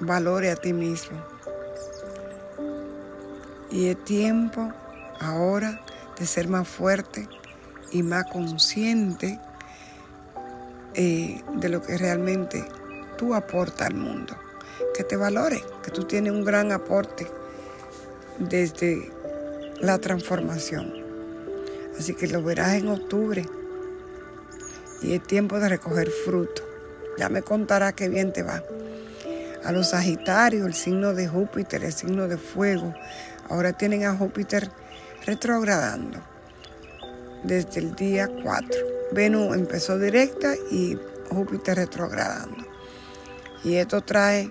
valore 0.00 0.50
a 0.50 0.56
ti 0.56 0.72
mismo. 0.72 1.18
Y 3.70 3.88
es 3.88 4.04
tiempo 4.04 4.72
ahora 5.20 5.80
de 6.18 6.26
ser 6.26 6.48
más 6.48 6.68
fuerte 6.68 7.28
y 7.92 8.02
más 8.02 8.24
consciente 8.26 9.40
eh, 10.94 11.42
de 11.54 11.68
lo 11.68 11.82
que 11.82 11.96
realmente 11.98 12.64
tú 13.16 13.34
aportas 13.34 13.88
al 13.88 13.94
mundo. 13.94 14.36
Que 14.96 15.04
te 15.04 15.16
valore, 15.16 15.62
que 15.82 15.90
tú 15.90 16.04
tienes 16.04 16.32
un 16.32 16.44
gran 16.44 16.72
aporte 16.72 17.26
desde 18.40 19.10
la 19.80 19.98
transformación. 19.98 20.92
Así 21.98 22.14
que 22.14 22.26
lo 22.26 22.42
verás 22.42 22.74
en 22.74 22.88
octubre 22.88 23.46
y 25.02 25.14
es 25.14 25.22
tiempo 25.22 25.58
de 25.60 25.68
recoger 25.68 26.10
fruto. 26.10 26.62
Ya 27.18 27.28
me 27.28 27.42
contará 27.42 27.92
qué 27.92 28.08
bien 28.08 28.32
te 28.32 28.42
va. 28.42 28.62
A 29.64 29.72
los 29.72 29.90
Sagitarios, 29.90 30.66
el 30.66 30.74
signo 30.74 31.12
de 31.12 31.28
Júpiter, 31.28 31.84
el 31.84 31.92
signo 31.92 32.28
de 32.28 32.38
fuego, 32.38 32.94
ahora 33.48 33.74
tienen 33.74 34.04
a 34.04 34.16
Júpiter 34.16 34.70
retrogradando 35.26 36.18
desde 37.44 37.80
el 37.80 37.94
día 37.94 38.28
4. 38.42 38.80
Venus 39.12 39.54
empezó 39.54 39.98
directa 39.98 40.54
y 40.70 40.98
Júpiter 41.30 41.76
retrogradando. 41.76 42.64
Y 43.62 43.74
esto 43.74 44.00
trae 44.00 44.50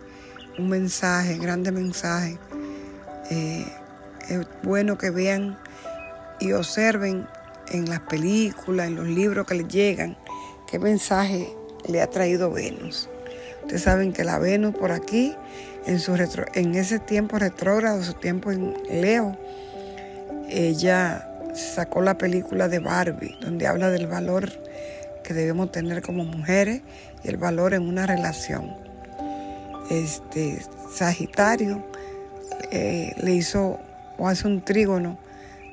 un 0.58 0.70
mensaje, 0.70 1.38
grande 1.38 1.72
mensaje. 1.72 2.38
Eh, 3.32 3.66
es 4.30 4.48
bueno 4.64 4.98
que 4.98 5.10
vean 5.10 5.58
y 6.40 6.54
observen 6.54 7.28
en 7.72 7.90
las 7.90 8.00
películas, 8.02 8.88
en 8.88 8.96
los 8.96 9.08
libros 9.08 9.46
que 9.46 9.56
les 9.56 9.68
llegan, 9.68 10.18
qué 10.70 10.80
mensaje 10.80 11.54
le 11.88 12.02
ha 12.02 12.08
traído 12.08 12.52
Venus. 12.52 13.10
Ustedes 13.62 13.84
saben 13.84 14.14
que 14.14 14.24
la 14.24 14.40
Venus 14.40 14.76
por 14.76 14.92
aquí, 14.92 15.36
en, 15.86 16.00
su 16.00 16.16
en 16.54 16.76
ese 16.76 17.00
tiempo 17.00 17.38
retrógrado, 17.38 18.04
su 18.04 18.14
tiempo 18.14 18.52
en 18.52 18.74
Leo, 18.90 19.38
ella 20.50 21.30
sacó 21.54 22.02
la 22.02 22.18
película 22.18 22.68
de 22.68 22.80
Barbie, 22.80 23.38
donde 23.42 23.68
habla 23.68 23.90
del 23.90 24.08
valor 24.08 24.50
que 25.24 25.34
debemos 25.34 25.72
tener 25.72 26.02
como 26.02 26.24
mujeres 26.24 26.82
y 27.24 27.28
el 27.28 27.38
valor 27.38 27.74
en 27.74 27.88
una 27.88 28.08
relación. 28.08 28.76
Este 29.90 30.60
Sagitario 30.94 31.84
eh, 32.72 33.14
le 33.18 33.34
hizo 33.34 33.80
o 34.20 34.28
hace 34.28 34.48
un 34.48 34.62
trígono 34.62 35.18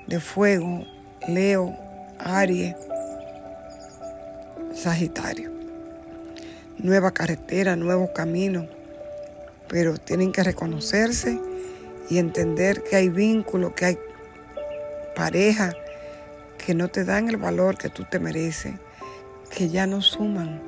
de 0.07 0.21
fuego, 0.21 0.87
Leo, 1.27 1.77
Aries, 2.19 2.77
Sagitario. 4.73 5.51
Nueva 6.79 7.11
carretera, 7.11 7.75
nuevo 7.75 8.13
camino, 8.13 8.67
pero 9.69 9.99
tienen 9.99 10.31
que 10.31 10.45
reconocerse 10.45 11.41
y 12.09 12.19
entender 12.19 12.85
que 12.85 12.97
hay 12.97 13.09
vínculos, 13.09 13.73
que 13.73 13.85
hay 13.87 13.99
pareja 15.17 15.73
que 16.65 16.75
no 16.75 16.89
te 16.89 17.05
dan 17.05 17.29
el 17.29 17.39
valor 17.39 17.77
que 17.77 17.89
tú 17.89 18.05
te 18.05 18.21
mereces, 18.21 18.75
que 19.51 19.69
ya 19.69 19.87
no 19.87 20.03
suman, 20.03 20.63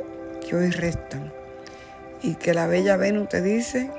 que 0.47 0.57
hoy 0.57 0.71
restan. 0.71 1.33
Y 2.23 2.35
que 2.35 2.53
la 2.53 2.67
bella 2.67 2.97
Venus 2.97 3.29
te 3.29 3.41
dice, 3.41 3.91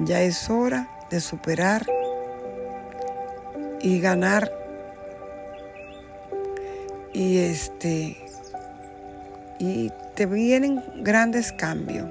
ya 0.00 0.20
es 0.20 0.50
hora 0.50 0.90
de 1.10 1.20
superar 1.20 1.86
y 3.84 4.00
ganar. 4.00 4.50
Y 7.12 7.38
este 7.38 8.16
y 9.60 9.92
te 10.16 10.26
vienen 10.26 10.82
grandes 10.96 11.52
cambios. 11.52 12.08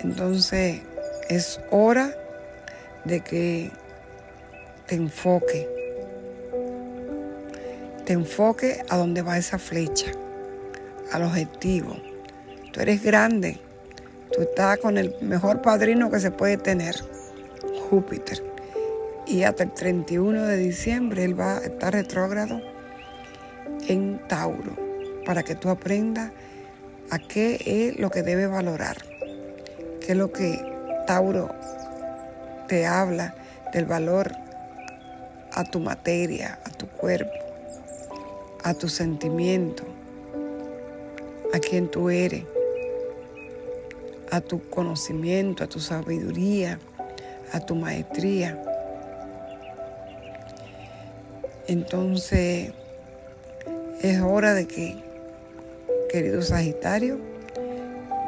Entonces 0.00 0.80
es 1.28 1.60
hora 1.70 2.12
de 3.04 3.20
que 3.20 3.70
te 4.86 4.96
enfoque. 4.96 5.68
Te 8.06 8.14
enfoque 8.14 8.82
a 8.88 8.96
dónde 8.96 9.22
va 9.22 9.38
esa 9.38 9.58
flecha, 9.58 10.10
al 11.12 11.22
objetivo. 11.22 11.96
Tú 12.72 12.80
eres 12.80 13.02
grande. 13.02 13.60
Tú 14.32 14.42
estás 14.42 14.78
con 14.78 14.96
el 14.96 15.14
mejor 15.20 15.60
padrino 15.60 16.10
que 16.10 16.18
se 16.18 16.30
puede 16.30 16.56
tener, 16.56 16.96
Júpiter. 17.88 18.49
Y 19.30 19.44
hasta 19.44 19.62
el 19.62 19.72
31 19.72 20.42
de 20.42 20.56
diciembre 20.56 21.22
él 21.22 21.38
va 21.38 21.58
a 21.58 21.60
estar 21.60 21.92
retrógrado 21.92 22.60
en 23.86 24.20
Tauro 24.26 24.76
para 25.24 25.44
que 25.44 25.54
tú 25.54 25.68
aprendas 25.68 26.32
a 27.10 27.20
qué 27.20 27.60
es 27.64 28.00
lo 28.00 28.10
que 28.10 28.24
debe 28.24 28.48
valorar, 28.48 28.96
qué 30.00 30.12
es 30.12 30.18
lo 30.18 30.32
que 30.32 30.60
Tauro 31.06 31.48
te 32.66 32.86
habla 32.86 33.36
del 33.72 33.86
valor 33.86 34.32
a 35.52 35.62
tu 35.62 35.78
materia, 35.78 36.58
a 36.64 36.70
tu 36.70 36.88
cuerpo, 36.88 37.30
a 38.64 38.74
tu 38.74 38.88
sentimiento, 38.88 39.84
a 41.54 41.60
quien 41.60 41.88
tú 41.88 42.10
eres, 42.10 42.42
a 44.32 44.40
tu 44.40 44.68
conocimiento, 44.70 45.62
a 45.62 45.68
tu 45.68 45.78
sabiduría, 45.78 46.80
a 47.52 47.60
tu 47.60 47.76
maestría. 47.76 48.60
Entonces 51.70 52.72
es 54.02 54.20
hora 54.22 54.54
de 54.54 54.66
que, 54.66 54.96
querido 56.10 56.42
Sagitario, 56.42 57.20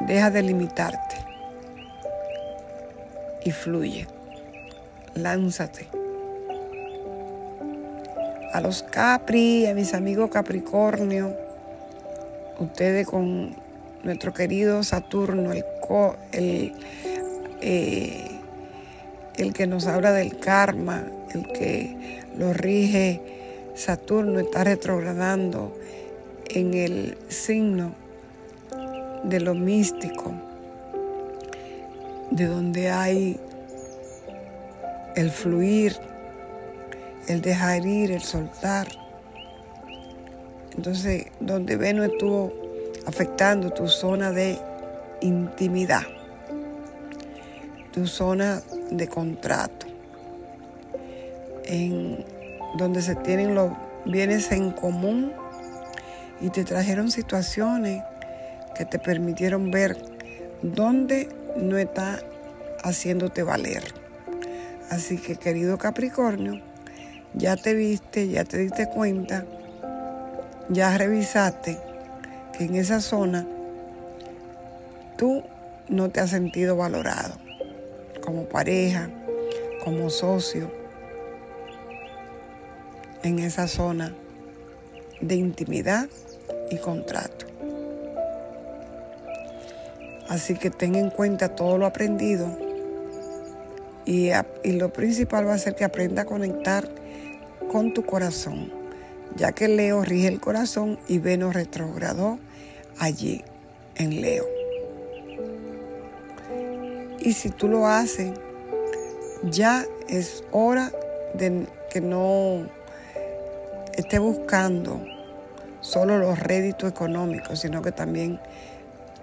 deja 0.07 0.31
de 0.31 0.43
limitarte 0.43 1.17
y 3.45 3.51
fluye, 3.51 4.07
lánzate 5.17 5.89
a 8.53 8.61
los 8.61 8.85
Capri, 8.85 9.67
a 9.67 9.75
mis 9.75 9.93
amigos 9.93 10.31
Capricornio, 10.31 11.35
ustedes 12.61 13.09
con 13.09 13.57
nuestro 14.05 14.33
querido 14.33 14.85
Saturno, 14.85 15.51
el, 15.51 15.65
el, 16.31 16.73
eh, 17.61 18.25
el 19.37 19.53
que 19.53 19.67
nos 19.67 19.89
habla 19.89 20.13
del 20.13 20.39
karma, 20.39 21.03
el 21.35 21.49
que 21.49 22.22
lo 22.37 22.53
rige 22.53 23.21
Saturno, 23.75 24.41
está 24.41 24.65
retrogradando 24.65 25.77
en 26.49 26.75
el 26.75 27.17
signo 27.29 27.95
de 29.25 29.41
lo 29.41 29.55
místico, 29.55 30.35
de 32.31 32.47
donde 32.47 32.91
hay 32.91 33.41
el 35.17 35.31
fluir 35.31 35.97
el 37.29 37.41
dejar 37.41 37.87
ir, 37.87 38.13
el 38.13 38.23
soltar. 38.23 38.89
Entonces, 40.77 41.27
donde 41.41 41.77
Venus 41.77 42.07
estuvo 42.07 42.53
afectando 43.07 43.71
tu 43.71 43.89
zona 43.89 44.33
de 44.33 44.59
intimidad, 45.21 46.03
tu 47.93 48.07
zona 48.07 48.63
de 48.91 49.07
contrato, 49.09 49.87
donde 52.77 53.03
se 53.03 53.15
tienen 53.17 53.55
los 53.55 53.73
bienes 54.05 54.51
en 54.53 54.71
común 54.73 55.33
y 56.41 56.51
te 56.51 56.65
trajeron 56.65 57.11
situaciones 57.11 58.03
que 58.75 58.85
te 58.85 58.99
permitieron 58.99 59.71
ver 59.71 59.97
dónde 60.63 61.29
no 61.57 61.79
está 61.79 62.21
haciéndote 62.83 63.43
valer. 63.43 63.83
Así 64.91 65.19
que 65.19 65.37
querido 65.37 65.79
Capricornio, 65.79 66.61
ya 67.35 67.57
te 67.57 67.75
viste, 67.75 68.29
ya 68.29 68.45
te 68.45 68.59
diste 68.59 68.89
cuenta, 68.89 69.47
ya 70.69 70.97
revisaste 70.99 71.79
que 72.57 72.65
en 72.65 72.77
esa 72.77 73.01
zona 73.01 73.47
tú 75.17 75.43
no 75.89 76.11
te 76.11 76.21
has 76.21 76.31
sentido 76.31 76.77
valorado 76.77 77.35
como 78.23 78.45
pareja, 78.45 79.09
como 79.85 80.11
socio, 80.11 80.82
en 83.23 83.39
esa 83.39 83.69
zona 83.69 84.15
de 85.21 85.37
intimidad 85.37 86.09
y 86.71 86.77
contrato. 86.79 87.47
Así 90.29 90.55
que 90.55 90.71
ten 90.71 90.95
en 90.95 91.11
cuenta 91.11 91.55
todo 91.55 91.79
lo 91.79 91.87
aprendido 91.87 92.57
y, 94.05 94.31
lo 94.65 94.93
principal 94.93 95.47
va 95.47 95.55
a 95.55 95.59
ser 95.59 95.75
que 95.75 95.85
aprenda 95.85 96.23
a 96.23 96.25
conectar 96.25 96.89
con 97.71 97.95
tu 97.95 98.05
corazón, 98.05 98.73
ya 99.37 99.53
que 99.53 99.69
Leo 99.69 100.03
rige 100.03 100.29
el 100.29 100.41
corazón 100.41 100.99
y 101.07 101.19
Venus 101.19 101.55
retrogradó 101.55 102.39
allí 102.99 103.45
en 103.97 104.21
Leo. 104.21 104.45
Y 107.21 107.35
si 107.35 107.51
tú 107.51 107.69
lo 107.69 107.87
haces, 107.87 108.33
ya 109.45 109.87
es 110.09 110.43
hora 110.51 110.91
de 111.35 111.67
que 111.91 112.01
no 112.01 112.67
esté 113.97 114.19
buscando 114.19 115.05
solo 115.81 116.19
los 116.19 116.39
réditos 116.39 116.91
económicos, 116.91 117.61
sino 117.61 117.83
que 117.83 117.93
también 117.93 118.41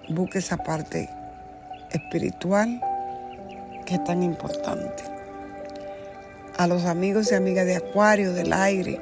busque 0.10 0.40
esa 0.40 0.58
parte 0.58 1.10
espiritual 1.92 2.82
que 3.86 3.96
es 3.96 4.04
tan 4.04 4.22
importante. 4.24 5.04
A 6.58 6.68
los 6.68 6.86
amigos 6.86 7.32
y 7.32 7.36
amigas 7.36 7.66
de 7.66 7.78
Acuario, 7.78 8.34
del 8.34 8.54
aire, 8.54 9.02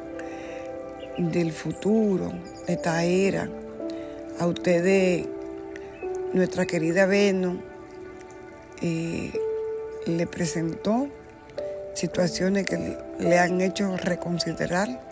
del 1.18 1.52
futuro, 1.52 2.32
de 2.68 2.74
esta 2.74 3.04
era, 3.04 3.50
a 4.40 4.46
ustedes, 4.46 5.28
nuestra 6.34 6.66
querida 6.66 7.08
Venus, 7.08 7.58
eh, 8.82 9.32
le 10.06 10.28
presentó 10.28 11.08
situaciones 11.96 12.66
que 12.68 12.98
le 13.20 13.40
han 13.40 13.60
hecho 13.60 13.98
reconsiderar 13.98 15.07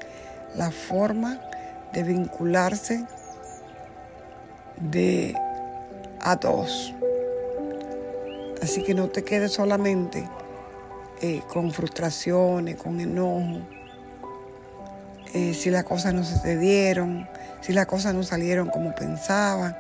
la 0.58 0.72
forma 0.72 1.40
de 1.94 2.04
vincularse 2.04 3.06
de 4.78 5.36
a 6.22 6.36
dos. 6.36 6.94
Así 8.62 8.84
que 8.84 8.94
no 8.94 9.10
te 9.10 9.24
quedes 9.24 9.54
solamente 9.54 10.28
eh, 11.22 11.42
con 11.48 11.72
frustraciones, 11.72 12.76
con 12.76 13.00
enojo, 13.00 13.62
eh, 15.34 15.54
si 15.54 15.70
las 15.70 15.84
cosas 15.84 16.14
no 16.14 16.24
se 16.24 16.40
te 16.40 16.58
dieron, 16.58 17.28
si 17.62 17.74
las 17.74 17.86
cosas 17.86 18.14
no 18.14 18.24
salieron 18.24 18.70
como 18.70 18.96
pensaba. 18.96 19.78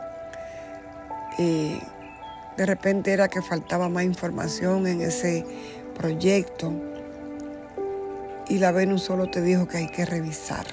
De 1.37 2.65
repente 2.65 3.11
era 3.11 3.27
que 3.27 3.41
faltaba 3.41 3.89
más 3.89 4.05
información 4.05 4.87
en 4.87 5.01
ese 5.01 5.45
proyecto 5.93 6.71
y 8.47 8.59
la 8.59 8.71
Venus 8.71 9.03
solo 9.03 9.29
te 9.29 9.41
dijo 9.41 9.67
que 9.67 9.77
hay 9.77 9.87
que 9.87 10.05
revisar 10.05 10.65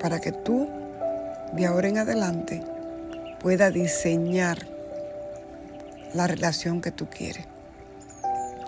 para 0.00 0.20
que 0.20 0.32
tú 0.32 0.68
de 1.52 1.66
ahora 1.66 1.88
en 1.88 1.98
adelante 1.98 2.62
puedas 3.40 3.72
diseñar 3.72 4.58
la 6.14 6.26
relación 6.26 6.80
que 6.80 6.90
tú 6.90 7.08
quieres, 7.08 7.46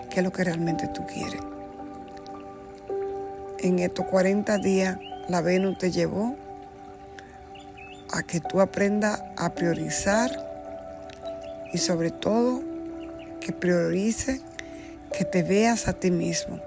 qué 0.09 0.19
es 0.19 0.23
lo 0.23 0.31
que 0.31 0.43
realmente 0.43 0.87
tú 0.89 1.05
quieres. 1.05 1.41
En 3.59 3.79
estos 3.79 4.05
40 4.07 4.57
días 4.57 4.97
la 5.29 5.41
Venus 5.41 5.77
te 5.77 5.91
llevó 5.91 6.35
a 8.11 8.23
que 8.23 8.39
tú 8.41 8.59
aprendas 8.59 9.23
a 9.37 9.53
priorizar 9.53 10.29
y 11.71 11.77
sobre 11.77 12.11
todo 12.11 12.61
que 13.39 13.53
priorice, 13.53 14.41
que 15.17 15.25
te 15.25 15.43
veas 15.43 15.87
a 15.87 15.93
ti 15.93 16.11
mismo, 16.11 16.59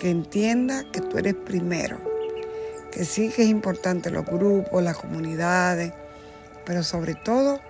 que 0.00 0.10
entienda 0.10 0.84
que 0.92 1.00
tú 1.00 1.18
eres 1.18 1.34
primero, 1.34 1.98
que 2.90 3.04
sí 3.04 3.28
que 3.28 3.42
es 3.42 3.48
importante 3.48 4.10
los 4.10 4.26
grupos, 4.26 4.82
las 4.82 4.96
comunidades, 4.96 5.92
pero 6.64 6.82
sobre 6.82 7.14
todo 7.14 7.60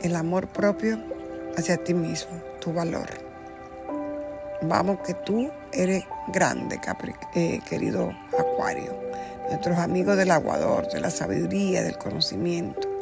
el 0.00 0.16
amor 0.16 0.48
propio 0.48 0.98
hacia 1.56 1.76
ti 1.76 1.94
mismo, 1.94 2.32
tu 2.60 2.72
valor. 2.72 3.08
Vamos 4.62 4.98
que 5.06 5.14
tú 5.14 5.50
eres 5.72 6.04
grande, 6.32 6.80
eh, 7.34 7.60
querido 7.68 8.10
Acuario, 8.38 8.94
nuestros 9.48 9.78
amigos 9.78 10.16
del 10.16 10.30
aguador, 10.30 10.88
de 10.88 11.00
la 11.00 11.10
sabiduría, 11.10 11.82
del 11.82 11.98
conocimiento 11.98 12.92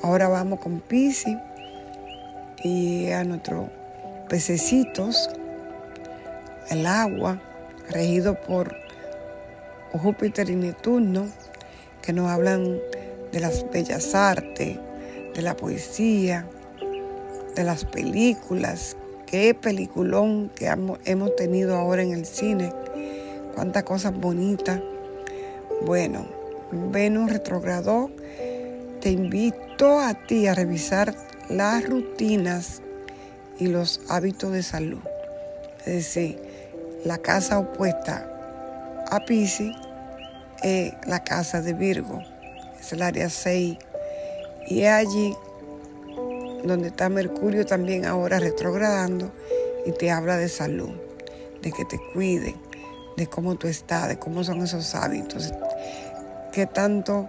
Ahora 0.00 0.28
vamos 0.28 0.60
con 0.60 0.78
Pisces 0.78 1.36
y 2.62 3.10
a 3.10 3.24
nuestros 3.24 3.68
pececitos, 4.28 5.28
el 6.70 6.86
agua, 6.86 7.40
regido 7.90 8.40
por 8.40 8.74
Júpiter 9.92 10.50
y 10.50 10.56
Neptuno, 10.56 11.28
que 12.02 12.12
nos 12.12 12.30
hablan 12.30 12.78
de 13.32 13.40
las 13.40 13.68
bellas 13.70 14.14
artes, 14.14 14.78
de 15.34 15.42
la 15.42 15.56
poesía, 15.56 16.46
de 17.54 17.64
las 17.64 17.84
películas. 17.84 18.96
Qué 19.26 19.54
peliculón 19.54 20.50
que 20.54 20.66
hemos 21.04 21.36
tenido 21.36 21.76
ahora 21.76 22.02
en 22.02 22.12
el 22.12 22.24
cine. 22.24 22.72
Cuántas 23.54 23.84
cosas 23.84 24.14
bonitas. 24.14 24.80
Bueno, 25.84 26.26
Venus 26.72 27.30
retrogradó 27.30 28.10
te 29.00 29.10
invito 29.10 30.00
a 30.00 30.14
ti 30.14 30.48
a 30.48 30.54
revisar 30.54 31.14
las 31.48 31.88
rutinas 31.88 32.82
y 33.60 33.68
los 33.68 34.00
hábitos 34.08 34.52
de 34.52 34.64
salud. 34.64 34.98
Es 35.80 35.94
decir, 35.94 36.40
la 37.04 37.18
casa 37.18 37.58
opuesta 37.58 38.26
a 39.10 39.20
Pisces 39.24 39.74
es 40.62 40.92
la 41.06 41.22
casa 41.22 41.60
de 41.62 41.72
Virgo, 41.72 42.22
es 42.78 42.92
el 42.92 43.02
área 43.02 43.30
6. 43.30 43.78
Y 44.66 44.82
es 44.82 44.88
allí 44.88 45.36
donde 46.64 46.88
está 46.88 47.08
Mercurio 47.08 47.64
también 47.64 48.04
ahora 48.04 48.38
retrogradando 48.40 49.30
y 49.86 49.92
te 49.92 50.10
habla 50.10 50.36
de 50.36 50.48
salud, 50.48 50.90
de 51.62 51.72
que 51.72 51.84
te 51.84 51.98
cuiden, 52.12 52.56
de 53.16 53.26
cómo 53.26 53.54
tú 53.54 53.68
estás, 53.68 54.08
de 54.08 54.18
cómo 54.18 54.44
son 54.44 54.62
esos 54.62 54.94
hábitos, 54.94 55.52
qué 56.52 56.66
tanto 56.66 57.28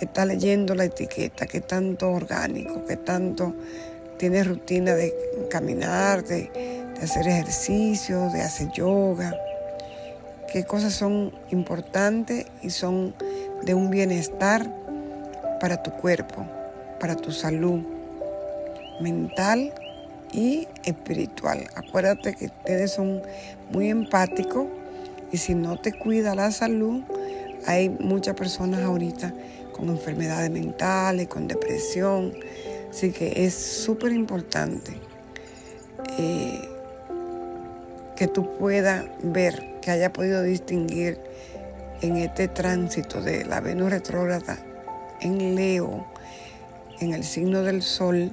está 0.00 0.24
leyendo 0.24 0.74
la 0.74 0.84
etiqueta, 0.84 1.46
qué 1.46 1.60
tanto 1.60 2.10
orgánico, 2.10 2.84
qué 2.86 2.96
tanto 2.96 3.54
tiene 4.16 4.44
rutina 4.44 4.94
de 4.94 5.12
caminar, 5.50 6.24
de, 6.24 6.81
hacer 7.04 7.26
ejercicio, 7.28 8.30
de 8.30 8.42
hacer 8.42 8.70
yoga, 8.72 9.34
qué 10.52 10.64
cosas 10.64 10.92
son 10.92 11.32
importantes 11.50 12.46
y 12.62 12.70
son 12.70 13.14
de 13.62 13.74
un 13.74 13.90
bienestar 13.90 14.70
para 15.60 15.82
tu 15.82 15.92
cuerpo, 15.92 16.46
para 17.00 17.16
tu 17.16 17.32
salud 17.32 17.80
mental 19.00 19.72
y 20.32 20.68
espiritual. 20.84 21.66
Acuérdate 21.74 22.34
que 22.34 22.46
ustedes 22.46 22.92
son 22.92 23.22
muy 23.70 23.88
empáticos 23.88 24.66
y 25.30 25.38
si 25.38 25.54
no 25.54 25.78
te 25.78 25.92
cuida 25.92 26.34
la 26.34 26.50
salud, 26.50 27.02
hay 27.66 27.88
muchas 27.88 28.34
personas 28.34 28.82
ahorita 28.82 29.32
con 29.72 29.88
enfermedades 29.88 30.50
mentales, 30.50 31.28
con 31.28 31.48
depresión. 31.48 32.34
Así 32.90 33.10
que 33.10 33.46
es 33.46 33.54
súper 33.54 34.12
importante 34.12 34.92
eh, 36.18 36.68
que 38.22 38.28
tú 38.28 38.56
puedas 38.56 39.04
ver, 39.24 39.80
que 39.80 39.90
haya 39.90 40.12
podido 40.12 40.44
distinguir 40.44 41.18
en 42.02 42.18
este 42.18 42.46
tránsito 42.46 43.20
de 43.20 43.44
la 43.44 43.58
Venus 43.58 43.90
retrógrada 43.90 44.60
en 45.20 45.56
Leo, 45.56 46.06
en 47.00 47.14
el 47.14 47.24
signo 47.24 47.64
del 47.64 47.82
Sol, 47.82 48.30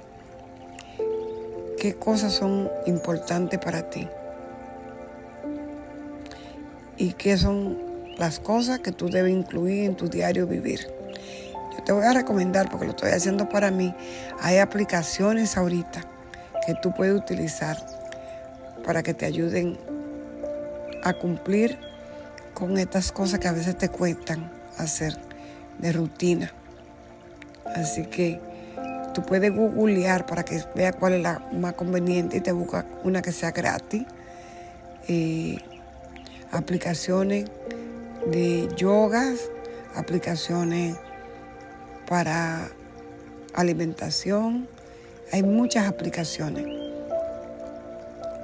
qué 1.79 1.95
cosas 1.95 2.33
son 2.33 2.69
importantes 2.85 3.57
para 3.57 3.89
ti. 3.89 4.07
Y 6.97 7.13
qué 7.13 7.35
son 7.35 7.75
las 8.19 8.39
cosas 8.39 8.81
que 8.81 8.91
tú 8.91 9.09
debes 9.09 9.33
incluir 9.33 9.85
en 9.85 9.95
tu 9.95 10.07
diario 10.07 10.45
vivir. 10.45 10.81
Te 11.83 11.91
voy 11.93 12.05
a 12.05 12.13
recomendar, 12.13 12.69
porque 12.69 12.85
lo 12.85 12.91
estoy 12.91 13.09
haciendo 13.09 13.49
para 13.49 13.71
mí, 13.71 13.95
hay 14.39 14.59
aplicaciones 14.59 15.57
ahorita 15.57 16.01
que 16.67 16.75
tú 16.75 16.93
puedes 16.93 17.15
utilizar 17.15 17.98
para 18.89 19.03
que 19.03 19.13
te 19.13 19.27
ayuden 19.27 19.77
a 21.03 21.13
cumplir 21.13 21.77
con 22.55 22.79
estas 22.79 23.11
cosas 23.11 23.39
que 23.39 23.47
a 23.47 23.51
veces 23.51 23.77
te 23.77 23.89
cuestan 23.89 24.51
hacer 24.79 25.15
de 25.77 25.91
rutina. 25.91 26.51
Así 27.75 28.07
que 28.07 28.41
tú 29.13 29.21
puedes 29.21 29.53
googlear 29.53 30.25
para 30.25 30.43
que 30.43 30.63
veas 30.73 30.95
cuál 30.95 31.13
es 31.13 31.21
la 31.21 31.37
más 31.51 31.73
conveniente 31.73 32.37
y 32.37 32.41
te 32.41 32.51
busca 32.51 32.83
una 33.03 33.21
que 33.21 33.31
sea 33.31 33.51
gratis. 33.51 34.07
Eh, 35.07 35.59
aplicaciones 36.51 37.45
de 38.25 38.69
yogas 38.75 39.51
aplicaciones 39.93 40.97
para 42.07 42.67
alimentación. 43.53 44.67
Hay 45.31 45.43
muchas 45.43 45.87
aplicaciones. 45.87 46.78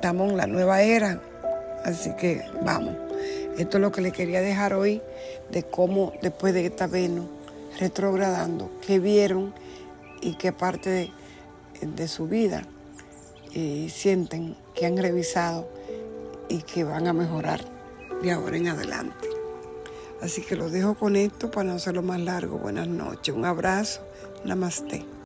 Estamos 0.05 0.29
en 0.29 0.37
la 0.37 0.45
nueva 0.45 0.83
era, 0.83 1.19
así 1.83 2.11
que 2.15 2.45
vamos. 2.63 2.95
Esto 3.57 3.77
es 3.77 3.81
lo 3.81 3.91
que 3.91 4.01
le 4.01 4.11
quería 4.11 4.39
dejar 4.39 4.75
hoy 4.75 5.01
de 5.49 5.63
cómo 5.63 6.13
después 6.21 6.53
de 6.53 6.67
esta 6.67 6.85
Venus 6.85 7.25
retrogradando, 7.79 8.69
que 8.85 8.99
vieron 8.99 9.51
y 10.21 10.35
qué 10.35 10.51
parte 10.51 11.11
de, 11.81 12.07
su 12.07 12.27
vida 12.27 12.61
y 13.51 13.89
sienten 13.89 14.55
que 14.75 14.85
han 14.85 14.95
revisado 14.95 15.67
y 16.49 16.61
que 16.61 16.83
van 16.83 17.07
a 17.07 17.13
mejorar 17.13 17.61
de 18.21 18.31
ahora 18.31 18.57
en 18.57 18.67
adelante. 18.67 19.27
Así 20.21 20.43
que 20.43 20.55
los 20.55 20.71
dejo 20.71 20.93
con 20.93 21.15
esto 21.15 21.49
para 21.49 21.69
no 21.69 21.73
hacerlo 21.77 22.03
más 22.03 22.19
largo. 22.19 22.59
Buenas 22.59 22.87
noches, 22.87 23.33
un 23.33 23.45
abrazo, 23.45 24.01
namaste. 24.43 25.14